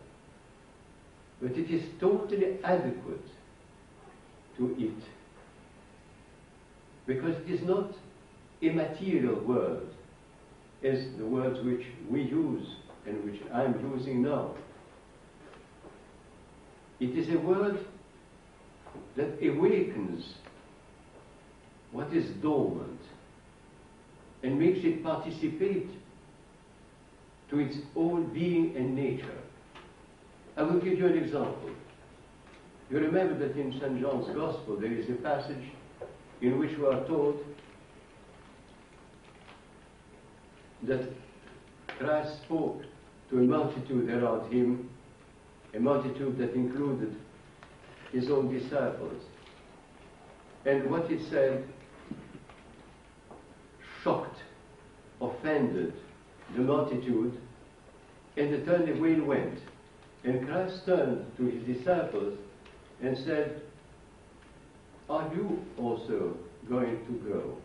But 1.40 1.53
it 1.53 1.70
is 1.70 1.82
totally 2.01 2.59
adequate 2.64 3.26
to 4.59 4.74
it. 4.78 5.03
Because 7.07 7.36
it 7.36 7.51
is 7.51 7.62
not 7.62 7.90
a 8.62 8.70
material 8.70 9.40
word, 9.40 9.86
as 10.82 11.05
the 11.18 11.24
words 11.24 11.59
which 11.64 11.86
we 12.09 12.22
use 12.22 12.66
and 13.07 13.24
which 13.24 13.40
I'm 13.53 13.78
using 13.94 14.22
now. 14.22 14.55
It 16.98 17.16
is 17.16 17.28
a 17.34 17.38
word 17.38 17.84
that 19.16 19.38
awakens 19.42 20.34
what 21.92 22.12
is 22.12 22.30
dormant 22.42 23.01
and 24.42 24.59
makes 24.59 24.80
it 24.84 25.03
participate 25.03 25.88
to 27.51 27.59
its 27.59 27.76
own 27.96 28.32
being 28.32 28.76
and 28.76 28.94
nature. 28.94 29.38
I 30.57 30.62
will 30.62 30.80
give 30.80 30.98
you 30.98 31.07
an 31.07 31.18
example. 31.18 31.70
You 32.90 32.98
remember 32.98 33.38
that 33.38 33.57
in 33.57 33.72
St. 33.72 34.01
John's 34.01 34.26
Gospel 34.34 34.76
there 34.76 34.92
is 34.92 35.09
a 35.09 35.14
passage 35.14 35.64
in 36.40 36.59
which 36.59 36.76
we 36.78 36.86
are 36.86 37.05
told 37.07 37.44
that 40.84 41.03
Christ 41.98 42.42
spoke 42.42 42.82
to 43.30 43.38
a 43.38 43.42
multitude 43.42 44.09
around 44.11 44.53
him, 44.53 44.88
a 45.74 45.78
multitude 45.78 46.38
that 46.38 46.55
included 46.55 47.14
his 48.12 48.30
own 48.30 48.53
disciples. 48.53 49.22
And 50.66 50.90
what 50.90 51.09
he 51.09 51.18
said 51.30 51.64
shocked, 54.03 54.38
offended 55.20 55.92
the 56.55 56.62
multitude, 56.62 57.38
and 58.36 58.53
the 58.53 58.59
turn 58.64 58.88
away 58.88 59.20
went. 59.20 59.59
And 60.24 60.46
Christ 60.46 60.84
turned 60.86 61.24
to 61.36 61.46
his 61.46 61.76
disciples 61.76 62.38
and 63.03 63.16
said, 63.18 63.62
Are 65.09 65.30
you 65.34 65.64
also 65.78 66.36
going 66.68 67.05
to 67.07 67.12
go? 67.28 67.57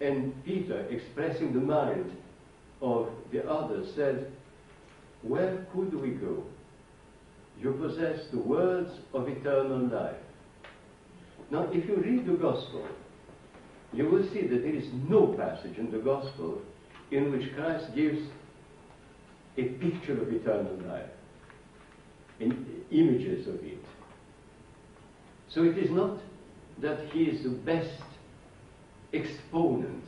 And 0.00 0.44
Peter, 0.44 0.86
expressing 0.90 1.52
the 1.52 1.60
mind 1.60 2.10
of 2.80 3.08
the 3.30 3.48
others, 3.48 3.88
said, 3.94 4.32
Where 5.22 5.66
could 5.72 5.94
we 5.94 6.10
go? 6.10 6.44
You 7.60 7.72
possess 7.72 8.26
the 8.32 8.38
words 8.38 8.90
of 9.12 9.28
eternal 9.28 9.86
life. 9.86 10.16
Now, 11.50 11.68
if 11.70 11.86
you 11.86 11.96
read 11.96 12.26
the 12.26 12.32
Gospel, 12.32 12.86
you 13.92 14.06
will 14.06 14.26
see 14.32 14.46
that 14.46 14.62
there 14.62 14.74
is 14.74 14.86
no 15.08 15.26
passage 15.28 15.76
in 15.76 15.90
the 15.90 15.98
Gospel 15.98 16.62
in 17.12 17.30
which 17.30 17.54
Christ 17.54 17.94
gives 17.94 18.20
a 19.58 19.64
picture 19.64 20.20
of 20.20 20.32
eternal 20.32 20.74
life, 20.88 21.10
in 22.40 22.66
images 22.90 23.46
of 23.46 23.62
it. 23.62 23.84
So 25.48 25.62
it 25.64 25.76
is 25.76 25.90
not 25.90 26.18
that 26.78 27.00
he 27.12 27.24
is 27.24 27.42
the 27.42 27.50
best 27.50 28.02
exponent 29.12 30.02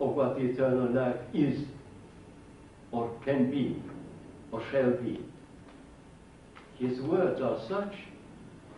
of 0.00 0.10
what 0.10 0.36
the 0.36 0.44
eternal 0.44 0.88
life 0.92 1.16
is, 1.34 1.64
or 2.92 3.10
can 3.24 3.50
be, 3.50 3.82
or 4.52 4.62
shall 4.70 4.92
be. 4.92 5.20
His 6.78 7.00
words 7.00 7.40
are 7.40 7.58
such 7.68 7.94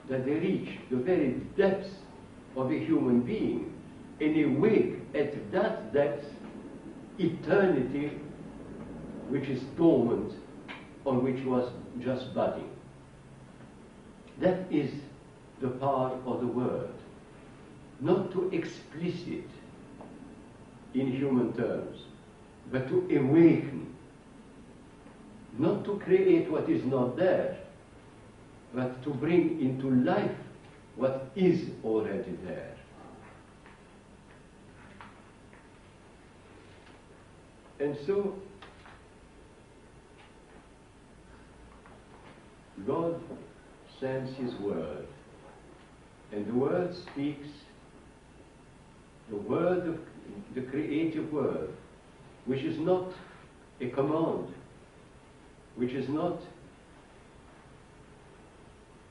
that 0.09 0.25
they 0.25 0.33
reach 0.33 0.79
the 0.91 0.97
very 0.97 1.33
depths 1.59 1.91
of 2.57 2.71
a 2.73 2.79
human 2.79 3.21
being 3.21 3.73
and 4.19 4.57
awake 4.57 4.95
at 5.15 5.53
that 5.53 5.93
depth 5.93 6.25
eternity 7.21 8.13
which 9.29 9.49
is 9.49 9.63
dormant 9.77 10.33
on 11.05 11.23
which 11.23 11.45
was 11.45 11.71
just 12.01 12.35
budding. 12.35 12.71
That 14.39 14.61
is 14.71 14.91
the 15.61 15.69
power 15.69 16.19
of 16.27 16.41
the 16.41 16.47
word. 16.47 16.91
Not 18.01 18.33
to 18.33 18.51
explicit 18.51 19.45
in 20.95 21.13
human 21.13 21.53
terms, 21.53 21.99
but 22.73 22.89
to 22.89 23.07
awaken. 23.17 23.95
Not 25.59 25.85
to 25.85 25.99
create 25.99 26.51
what 26.51 26.69
is 26.69 26.85
not 26.85 27.17
there, 27.17 27.59
but 28.75 29.03
to 29.03 29.11
bring 29.11 29.61
into 29.61 29.91
life 29.91 30.37
what 30.97 31.31
is 31.37 31.71
already 31.85 32.37
there. 32.45 32.77
And 37.81 37.97
so, 38.07 38.35
God 42.87 43.19
sends 43.99 44.37
His 44.37 44.55
word, 44.57 45.07
and 46.31 46.47
the 46.47 46.53
word 46.53 46.95
speaks 46.95 47.49
the 49.31 49.37
word 49.37 49.89
of 49.89 49.99
the 50.55 50.61
creative 50.61 51.33
word, 51.33 51.71
which 52.45 52.63
is 52.63 52.79
not 52.79 53.13
a 53.81 53.89
command, 53.89 54.53
which 55.77 55.93
is 55.93 56.09
not 56.09 56.39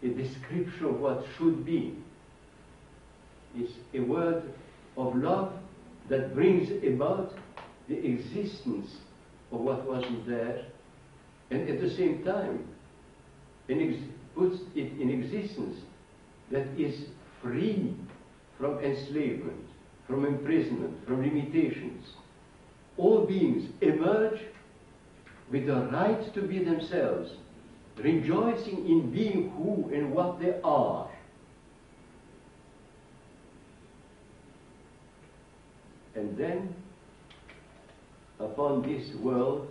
a 0.03 0.07
description 0.09 0.85
of 0.85 0.99
what 0.99 1.25
should 1.37 1.65
be. 1.65 1.95
It's 3.57 3.73
a 3.95 3.99
word 4.01 4.43
of 4.95 5.15
love 5.15 5.53
that 6.09 6.35
brings 6.35 6.69
about 6.83 7.33
the 7.89 8.05
existence 8.05 8.97
of 9.51 9.59
what 9.61 9.85
wasn't 9.85 10.27
there, 10.27 10.63
and 11.49 11.67
at 11.67 11.81
the 11.81 11.89
same 11.89 12.23
time, 12.23 12.63
puts 14.39 14.61
it 14.75 14.99
in 14.99 15.09
existence 15.09 15.79
that 16.49 16.65
is 16.77 17.07
free 17.41 17.93
from 18.57 18.79
enslavement, 18.79 19.65
from 20.07 20.25
imprisonment, 20.25 20.95
from 21.05 21.21
limitations. 21.21 22.05
All 22.97 23.25
beings 23.25 23.69
emerge 23.81 24.39
with 25.51 25.67
the 25.67 25.81
right 25.91 26.33
to 26.33 26.41
be 26.41 26.63
themselves, 26.63 27.31
rejoicing 27.97 28.87
in 28.87 29.11
being 29.11 29.49
who 29.51 29.91
and 29.93 30.11
what 30.11 30.39
they 30.39 30.55
are. 30.63 31.09
And 36.15 36.37
then, 36.37 36.75
upon 38.39 38.81
this 38.81 39.15
world, 39.21 39.67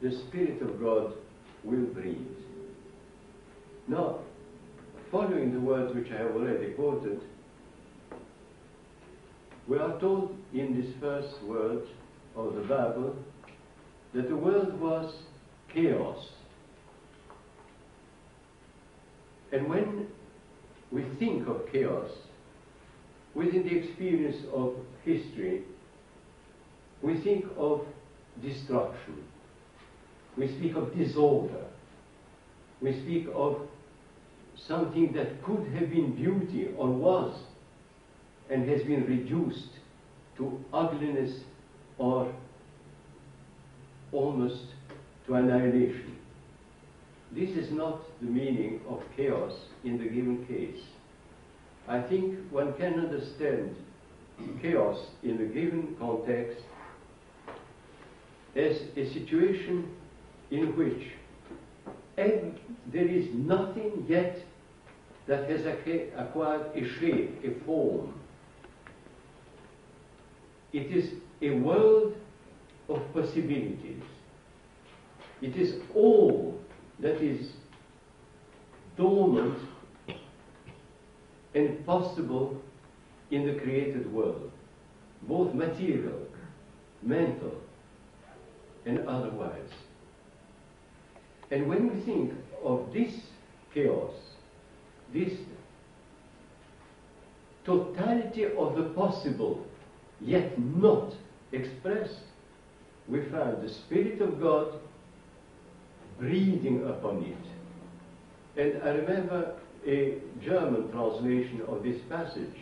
the 0.00 0.12
Spirit 0.28 0.62
of 0.62 0.80
God 0.80 1.14
will 1.64 1.86
breathe. 1.86 2.16
Now, 3.88 4.18
following 5.10 5.52
the 5.52 5.60
words 5.60 5.94
which 5.94 6.10
I 6.10 6.18
have 6.18 6.34
already 6.34 6.72
quoted, 6.72 7.20
we 9.68 9.78
are 9.78 9.98
told 10.00 10.36
in 10.52 10.80
this 10.80 10.92
first 11.00 11.42
word 11.44 11.82
of 12.36 12.54
the 12.54 12.62
Bible 12.62 13.16
that 14.14 14.28
the 14.28 14.36
world 14.36 14.78
was 14.80 15.14
chaos. 15.72 16.18
And 19.52 19.68
when 19.68 20.08
we 20.90 21.04
think 21.18 21.46
of 21.46 21.70
chaos, 21.70 22.10
within 23.34 23.64
the 23.64 23.76
experience 23.76 24.36
of 24.52 24.74
history, 25.04 25.62
we 27.02 27.20
think 27.20 27.44
of 27.56 27.84
destruction. 28.40 29.24
We 30.36 30.48
speak 30.48 30.76
of 30.76 30.96
disorder. 30.96 31.64
We 32.80 32.92
speak 33.02 33.26
of 33.34 33.60
something 34.66 35.12
that 35.12 35.42
could 35.42 35.66
have 35.74 35.90
been 35.90 36.14
beauty 36.14 36.70
or 36.76 36.88
was 36.88 37.36
and 38.50 38.68
has 38.68 38.82
been 38.82 39.04
reduced 39.06 39.70
to 40.36 40.64
ugliness 40.72 41.40
or 41.98 42.32
almost 44.12 44.64
to 45.26 45.34
annihilation. 45.34 46.16
This 47.32 47.50
is 47.50 47.70
not 47.72 48.02
the 48.20 48.26
meaning 48.26 48.80
of 48.88 49.02
chaos 49.16 49.52
in 49.84 49.98
the 49.98 50.04
given 50.04 50.44
case. 50.46 50.82
I 51.88 52.00
think 52.02 52.38
one 52.50 52.74
can 52.74 52.94
understand 53.00 53.74
chaos 54.60 54.98
in 55.22 55.38
the 55.38 55.44
given 55.44 55.96
context 55.98 56.62
as 58.54 58.80
a 58.96 59.12
situation 59.12 59.88
in 60.50 60.76
which 60.76 61.08
there 62.16 63.06
is 63.06 63.26
nothing 63.32 64.04
yet 64.08 64.38
that 65.26 65.48
has 65.48 65.64
acquired 65.64 66.66
a 66.74 66.86
shape, 66.98 67.42
a 67.44 67.64
form. 67.64 68.12
It 70.72 70.90
is 70.90 71.10
a 71.40 71.50
world 71.50 72.14
of 72.88 73.00
possibilities. 73.14 74.02
It 75.40 75.56
is 75.56 75.80
all 75.94 76.60
that 77.00 77.22
is 77.22 77.52
dormant 78.96 79.58
and 81.54 81.84
possible 81.86 82.60
in 83.30 83.46
the 83.46 83.54
created 83.60 84.12
world, 84.12 84.50
both 85.22 85.54
material, 85.54 86.26
mental, 87.02 87.61
and 88.86 89.06
otherwise. 89.08 89.70
And 91.50 91.68
when 91.68 91.94
we 91.94 92.00
think 92.02 92.32
of 92.64 92.92
this 92.92 93.12
chaos, 93.74 94.12
this 95.12 95.32
totality 97.64 98.46
of 98.46 98.76
the 98.76 98.84
possible, 98.94 99.64
yet 100.20 100.58
not 100.58 101.12
expressed, 101.52 102.20
we 103.08 103.20
find 103.26 103.62
the 103.62 103.68
Spirit 103.68 104.20
of 104.20 104.40
God 104.40 104.78
breathing 106.18 106.86
upon 106.88 107.22
it. 107.24 108.60
And 108.60 108.82
I 108.82 108.90
remember 108.90 109.54
a 109.86 110.18
German 110.42 110.90
translation 110.92 111.62
of 111.68 111.82
this 111.82 112.00
passage 112.08 112.56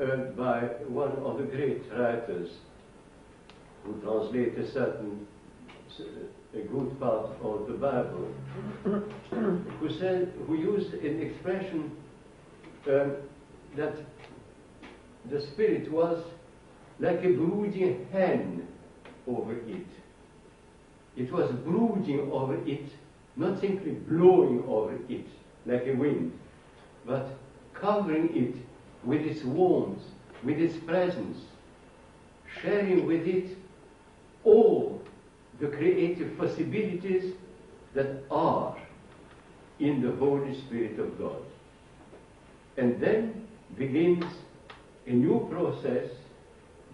uh, 0.00 0.16
by 0.36 0.60
one 0.86 1.12
of 1.12 1.38
the 1.38 1.44
great 1.44 1.82
writers 1.92 2.50
who 3.88 4.00
translate 4.02 4.58
a 4.58 4.70
certain 4.70 5.26
a 6.54 6.60
good 6.60 6.98
part 7.00 7.26
of 7.42 7.66
the 7.66 7.74
Bible, 7.74 8.28
who 9.80 9.90
said, 9.98 10.32
who 10.46 10.56
used 10.56 10.94
an 10.94 11.20
expression 11.20 11.90
um, 12.88 13.16
that 13.76 13.94
the 15.30 15.40
Spirit 15.40 15.90
was 15.90 16.22
like 17.00 17.18
a 17.18 17.28
brooding 17.28 18.06
hen 18.12 18.66
over 19.26 19.52
it. 19.52 19.86
It 21.16 21.32
was 21.32 21.50
brooding 21.50 22.30
over 22.32 22.56
it, 22.66 22.86
not 23.36 23.60
simply 23.60 23.92
blowing 23.92 24.64
over 24.66 24.94
it 25.08 25.26
like 25.66 25.86
a 25.86 25.94
wind, 25.94 26.32
but 27.06 27.28
covering 27.74 28.30
it 28.34 28.54
with 29.04 29.22
its 29.22 29.44
warmth, 29.44 30.02
with 30.42 30.58
its 30.58 30.76
presence, 30.84 31.38
sharing 32.62 33.06
with 33.06 33.26
it 33.26 33.57
all 34.48 35.00
the 35.60 35.68
creative 35.68 36.36
possibilities 36.38 37.34
that 37.94 38.22
are 38.30 38.76
in 39.78 40.02
the 40.02 40.12
Holy 40.16 40.58
Spirit 40.62 40.98
of 40.98 41.18
God. 41.18 41.42
And 42.76 43.00
then 43.00 43.46
begins 43.76 44.24
a 45.06 45.12
new 45.12 45.48
process. 45.50 46.08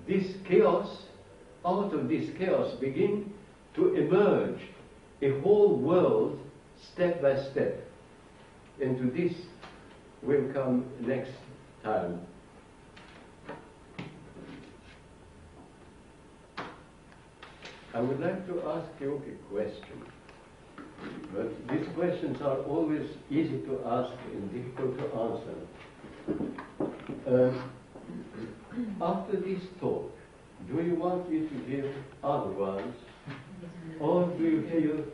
This 0.06 0.34
chaos, 0.46 1.04
out 1.64 1.92
of 1.92 2.08
this 2.08 2.30
chaos, 2.38 2.74
begin 2.80 3.32
to 3.74 3.94
emerge 3.94 4.60
a 5.22 5.40
whole 5.40 5.76
world 5.76 6.38
step 6.92 7.22
by 7.22 7.36
step. 7.50 7.80
And 8.80 8.98
to 8.98 9.10
this 9.10 9.36
will 10.22 10.52
come 10.52 10.86
next 11.00 11.32
time. 11.82 12.20
I 17.94 18.00
would 18.00 18.20
like 18.20 18.46
to 18.48 18.62
ask 18.68 18.88
you 19.00 19.22
a 19.22 19.54
question. 19.54 20.02
But 21.32 21.68
these 21.68 21.86
questions 21.94 22.40
are 22.42 22.58
always 22.62 23.08
easy 23.30 23.60
to 23.66 23.80
ask 23.86 24.12
and 24.32 24.52
difficult 24.52 24.98
to 24.98 25.04
answer. 25.26 25.56
Uh, 27.26 27.52
after 29.00 29.36
this 29.36 29.62
talk, 29.80 30.10
do 30.68 30.82
you 30.82 30.96
want 30.96 31.30
me 31.30 31.46
to 31.48 31.54
give 31.70 31.94
other 32.24 32.50
ones? 32.50 32.96
Or 34.00 34.26
do 34.38 34.42
you 34.42 34.62
feel 34.70 35.04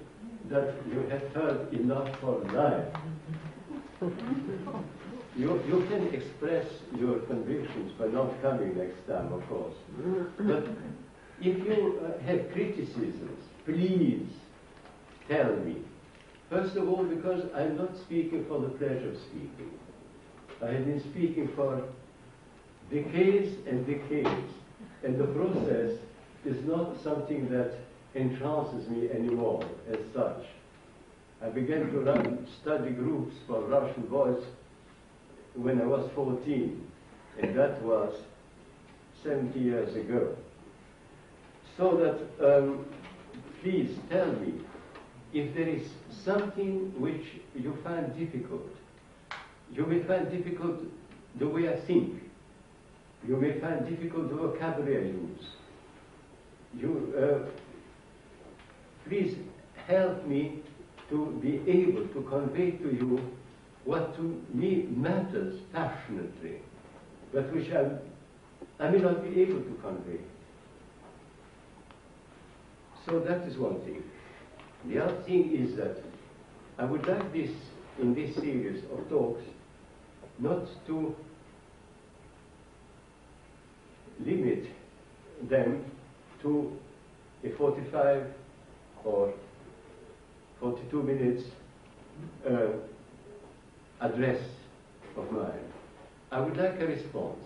that 0.49 0.75
you 0.91 1.01
have 1.11 1.23
heard 1.35 1.73
enough 1.75 2.19
for 2.21 2.39
life? 2.55 2.89
You, 5.37 5.63
you 5.69 5.87
can 5.89 6.15
express 6.15 6.67
your 6.99 7.19
convictions 7.21 7.93
by 7.99 8.07
not 8.07 8.41
coming 8.41 8.77
next 8.77 9.07
time, 9.07 9.33
of 9.33 9.47
course. 9.49 9.75
But 10.39 10.67
if 11.41 11.67
you 11.67 12.01
uh, 12.05 12.23
have 12.25 12.53
criticisms, 12.53 13.41
please 13.65 14.27
tell 15.29 15.57
me. 15.57 15.77
First 16.51 16.77
of 16.77 16.89
all, 16.89 17.05
because 17.05 17.45
I'm 17.55 17.77
not 17.77 17.97
speaking 17.97 18.45
for 18.47 18.61
the 18.61 18.69
pleasure 18.69 19.11
of 19.11 19.17
speaking. 19.19 19.71
I 20.63 20.73
have 20.73 20.85
been 20.85 21.01
speaking 21.01 21.49
for 21.57 21.83
decades 22.91 23.57
and 23.67 23.87
decades, 23.87 24.53
and 25.05 25.19
the 25.19 25.27
process 25.29 25.99
is 26.45 26.65
not 26.65 27.03
something 27.03 27.49
that 27.51 27.75
entrances 28.15 28.89
me 28.89 29.09
anymore 29.11 29.65
as 29.89 29.99
such. 30.13 30.45
I 31.43 31.49
began 31.49 31.91
to 31.93 32.01
run 32.01 32.47
study 32.61 32.91
groups 32.91 33.35
for 33.47 33.63
Russian 33.63 34.03
boys 34.03 34.43
when 35.55 35.81
I 35.81 35.87
was 35.87 36.11
14, 36.15 36.87
and 37.41 37.59
that 37.59 37.81
was 37.83 38.15
70 39.23 39.59
years 39.59 39.95
ago. 39.97 40.37
So 41.81 41.97
that, 41.97 42.59
um, 42.59 42.85
please 43.63 43.97
tell 44.11 44.31
me 44.33 44.53
if 45.33 45.55
there 45.55 45.67
is 45.67 45.89
something 46.11 46.93
which 47.01 47.25
you 47.55 47.75
find 47.83 48.15
difficult. 48.19 48.69
You 49.73 49.87
may 49.87 50.03
find 50.03 50.31
difficult 50.31 50.83
the 51.39 51.49
way 51.49 51.73
I 51.73 51.81
think. 51.81 52.23
You 53.27 53.39
may 53.39 53.59
find 53.61 53.89
difficult 53.89 54.29
the 54.29 54.35
vocabulary 54.35 54.99
I 54.99 55.07
use. 55.07 55.47
You, 56.77 57.15
uh, 57.17 57.49
please 59.09 59.39
help 59.87 60.27
me 60.27 60.63
to 61.09 61.39
be 61.41 61.63
able 61.67 62.07
to 62.09 62.23
convey 62.29 62.73
to 62.73 62.95
you 62.95 63.27
what 63.87 64.15
to 64.17 64.45
me 64.53 64.87
matters 64.95 65.59
passionately, 65.73 66.57
but 67.33 67.51
which 67.55 67.73
I, 67.73 67.87
I 68.85 68.91
may 68.91 68.99
not 68.99 69.25
be 69.25 69.41
able 69.41 69.63
to 69.63 69.79
convey. 69.83 70.21
So 73.07 73.19
that 73.21 73.43
is 73.43 73.57
one 73.57 73.81
thing. 73.81 74.03
The 74.87 75.03
other 75.05 75.23
thing 75.23 75.55
is 75.55 75.77
that 75.77 76.03
I 76.79 76.85
would 76.85 77.07
like 77.07 77.33
this, 77.33 77.51
in 78.01 78.15
this 78.15 78.35
series 78.37 78.85
of 78.85 79.09
talks, 79.09 79.43
not 80.39 80.67
to 80.87 81.15
limit 84.25 84.67
them 85.49 85.85
to 86.43 86.73
a 87.45 87.51
45 87.51 88.27
or 89.05 89.33
42 90.61 91.03
minutes 91.03 91.45
uh, 92.49 92.69
address 94.01 94.41
of 95.17 95.31
mine. 95.33 95.73
I 96.31 96.41
would 96.41 96.57
like 96.57 96.81
a 96.81 96.87
response. 96.87 97.45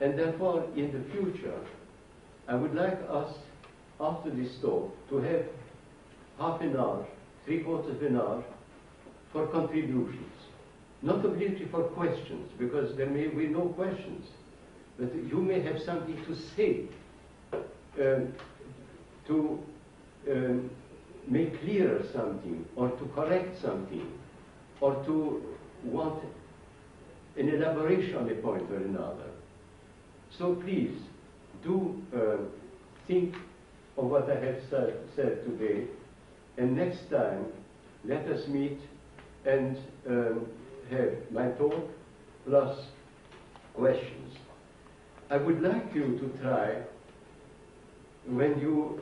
And 0.00 0.18
therefore, 0.18 0.64
in 0.76 0.92
the 0.92 1.00
future, 1.12 1.60
I 2.48 2.54
would 2.54 2.74
like 2.74 2.98
us 3.08 3.34
after 4.00 4.30
this 4.30 4.56
talk 4.60 4.94
to 5.10 5.18
have 5.18 5.44
half 6.38 6.60
an 6.60 6.76
hour, 6.76 7.06
three 7.44 7.60
quarters 7.60 7.96
of 7.96 8.02
an 8.02 8.16
hour 8.16 8.42
for 9.32 9.46
contributions. 9.48 10.32
Not 11.02 11.24
obligatory 11.24 11.68
for 11.70 11.84
questions, 11.84 12.50
because 12.58 12.96
there 12.96 13.08
may 13.08 13.28
be 13.28 13.46
no 13.46 13.68
questions, 13.68 14.26
but 14.98 15.14
you 15.14 15.40
may 15.40 15.60
have 15.62 15.80
something 15.82 16.16
to 16.26 16.36
say, 16.56 16.84
um, 18.00 18.34
to 19.26 19.58
um, 20.30 20.70
make 21.26 21.60
clearer 21.60 22.02
something, 22.12 22.64
or 22.76 22.90
to 22.90 23.04
correct 23.14 23.60
something, 23.62 24.10
or 24.80 24.94
to 25.04 25.42
want 25.84 26.22
an 27.36 27.48
elaboration 27.48 28.16
on 28.16 28.30
a 28.30 28.34
point 28.34 28.70
or 28.70 28.76
another. 28.76 29.30
So 30.36 30.54
please, 30.54 30.98
do 31.62 32.02
uh, 32.14 32.36
think 33.06 33.34
of 34.00 34.06
what 34.06 34.30
I 34.30 34.40
have 34.42 34.56
said, 34.70 34.94
said 35.14 35.44
today. 35.44 35.84
And 36.56 36.74
next 36.74 37.10
time, 37.10 37.46
let 38.04 38.26
us 38.28 38.48
meet 38.48 38.78
and 39.44 39.76
um, 40.08 40.46
have 40.90 41.12
my 41.30 41.48
talk 41.50 41.90
plus 42.46 42.78
questions. 43.74 44.36
I 45.30 45.36
would 45.36 45.60
like 45.60 45.94
you 45.94 46.18
to 46.18 46.42
try, 46.42 46.76
when 48.26 48.58
you 48.58 49.00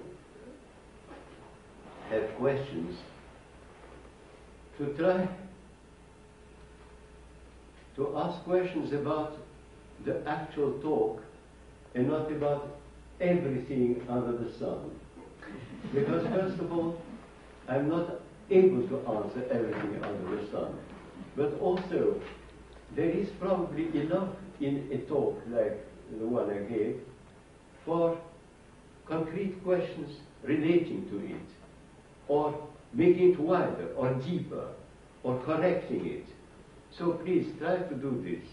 have 2.10 2.28
questions, 2.36 2.98
to 4.78 4.86
try 4.94 5.28
to 7.96 8.16
ask 8.16 8.42
questions 8.44 8.92
about 8.92 9.36
the 10.04 10.22
actual 10.26 10.72
talk 10.80 11.22
and 11.94 12.08
not 12.08 12.30
about 12.32 12.77
everything 13.20 14.04
under 14.08 14.36
the 14.36 14.52
sun. 14.58 14.90
Because 15.92 16.26
first 16.28 16.58
of 16.60 16.72
all, 16.72 17.00
I'm 17.68 17.88
not 17.88 18.20
able 18.50 18.86
to 18.88 18.98
answer 19.10 19.44
everything 19.50 20.02
under 20.02 20.36
the 20.36 20.50
sun. 20.50 20.78
But 21.36 21.58
also, 21.60 22.20
there 22.96 23.10
is 23.10 23.28
probably 23.40 23.86
enough 23.98 24.28
in 24.60 24.88
a 24.92 24.98
talk 25.08 25.40
like 25.48 25.84
the 26.18 26.26
one 26.26 26.50
I 26.50 26.58
gave 26.58 27.00
for 27.84 28.18
concrete 29.06 29.62
questions 29.64 30.16
relating 30.42 31.08
to 31.10 31.18
it, 31.34 31.48
or 32.28 32.54
making 32.92 33.32
it 33.32 33.40
wider 33.40 33.88
or 33.96 34.12
deeper, 34.14 34.68
or 35.22 35.40
correcting 35.44 36.06
it. 36.06 36.24
So 36.96 37.12
please 37.12 37.46
try 37.58 37.76
to 37.76 37.94
do 37.94 38.22
this. 38.24 38.48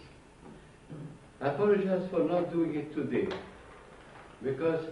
I 1.41 1.49
apologize 1.49 2.09
for 2.09 2.19
not 2.23 2.51
doing 2.51 2.75
it 2.75 2.93
today 2.93 3.27
because 4.43 4.85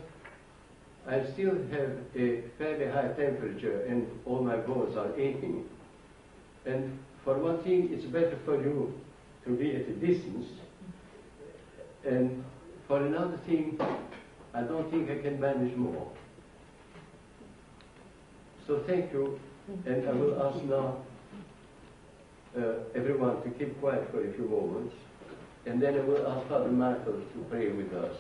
I 1.08 1.24
still 1.34 1.56
have 1.72 1.98
a 2.16 2.42
fairly 2.58 2.90
high 2.90 3.10
temperature 3.10 3.82
and 3.82 4.08
all 4.26 4.42
my 4.42 4.56
bones 4.56 4.96
are 4.96 5.14
aching. 5.20 5.68
And 6.66 6.98
for 7.26 7.38
one 7.38 7.62
thing, 7.64 7.90
it's 7.92 8.06
better 8.06 8.38
for 8.46 8.56
you 8.56 8.94
to 9.46 9.56
be 9.56 9.76
at 9.76 9.88
a 9.88 9.94
distance. 9.94 10.48
And 12.06 12.44
for 12.88 13.06
another 13.06 13.38
thing, 13.46 13.80
I 14.54 14.62
don't 14.62 14.90
think 14.92 15.10
I 15.10 15.18
can 15.22 15.40
manage 15.40 15.76
more. 15.76 16.10
So 18.68 18.84
thank 18.88 19.12
you, 19.12 19.40
and 19.86 20.08
I 20.08 20.14
will 20.14 20.42
ask 20.42 20.64
now 20.64 20.98
uh, 22.58 22.76
everyone 22.96 23.42
to 23.44 23.50
keep 23.50 23.78
quiet 23.82 24.10
for 24.12 24.26
a 24.26 24.32
few 24.34 24.46
moments, 24.46 24.96
and 25.66 25.82
then 25.82 25.96
I 25.96 26.02
will 26.02 26.26
ask 26.28 26.48
Father 26.48 26.72
Michael 26.72 27.14
to 27.14 27.46
pray 27.50 27.70
with 27.72 27.94
us. 27.94 28.16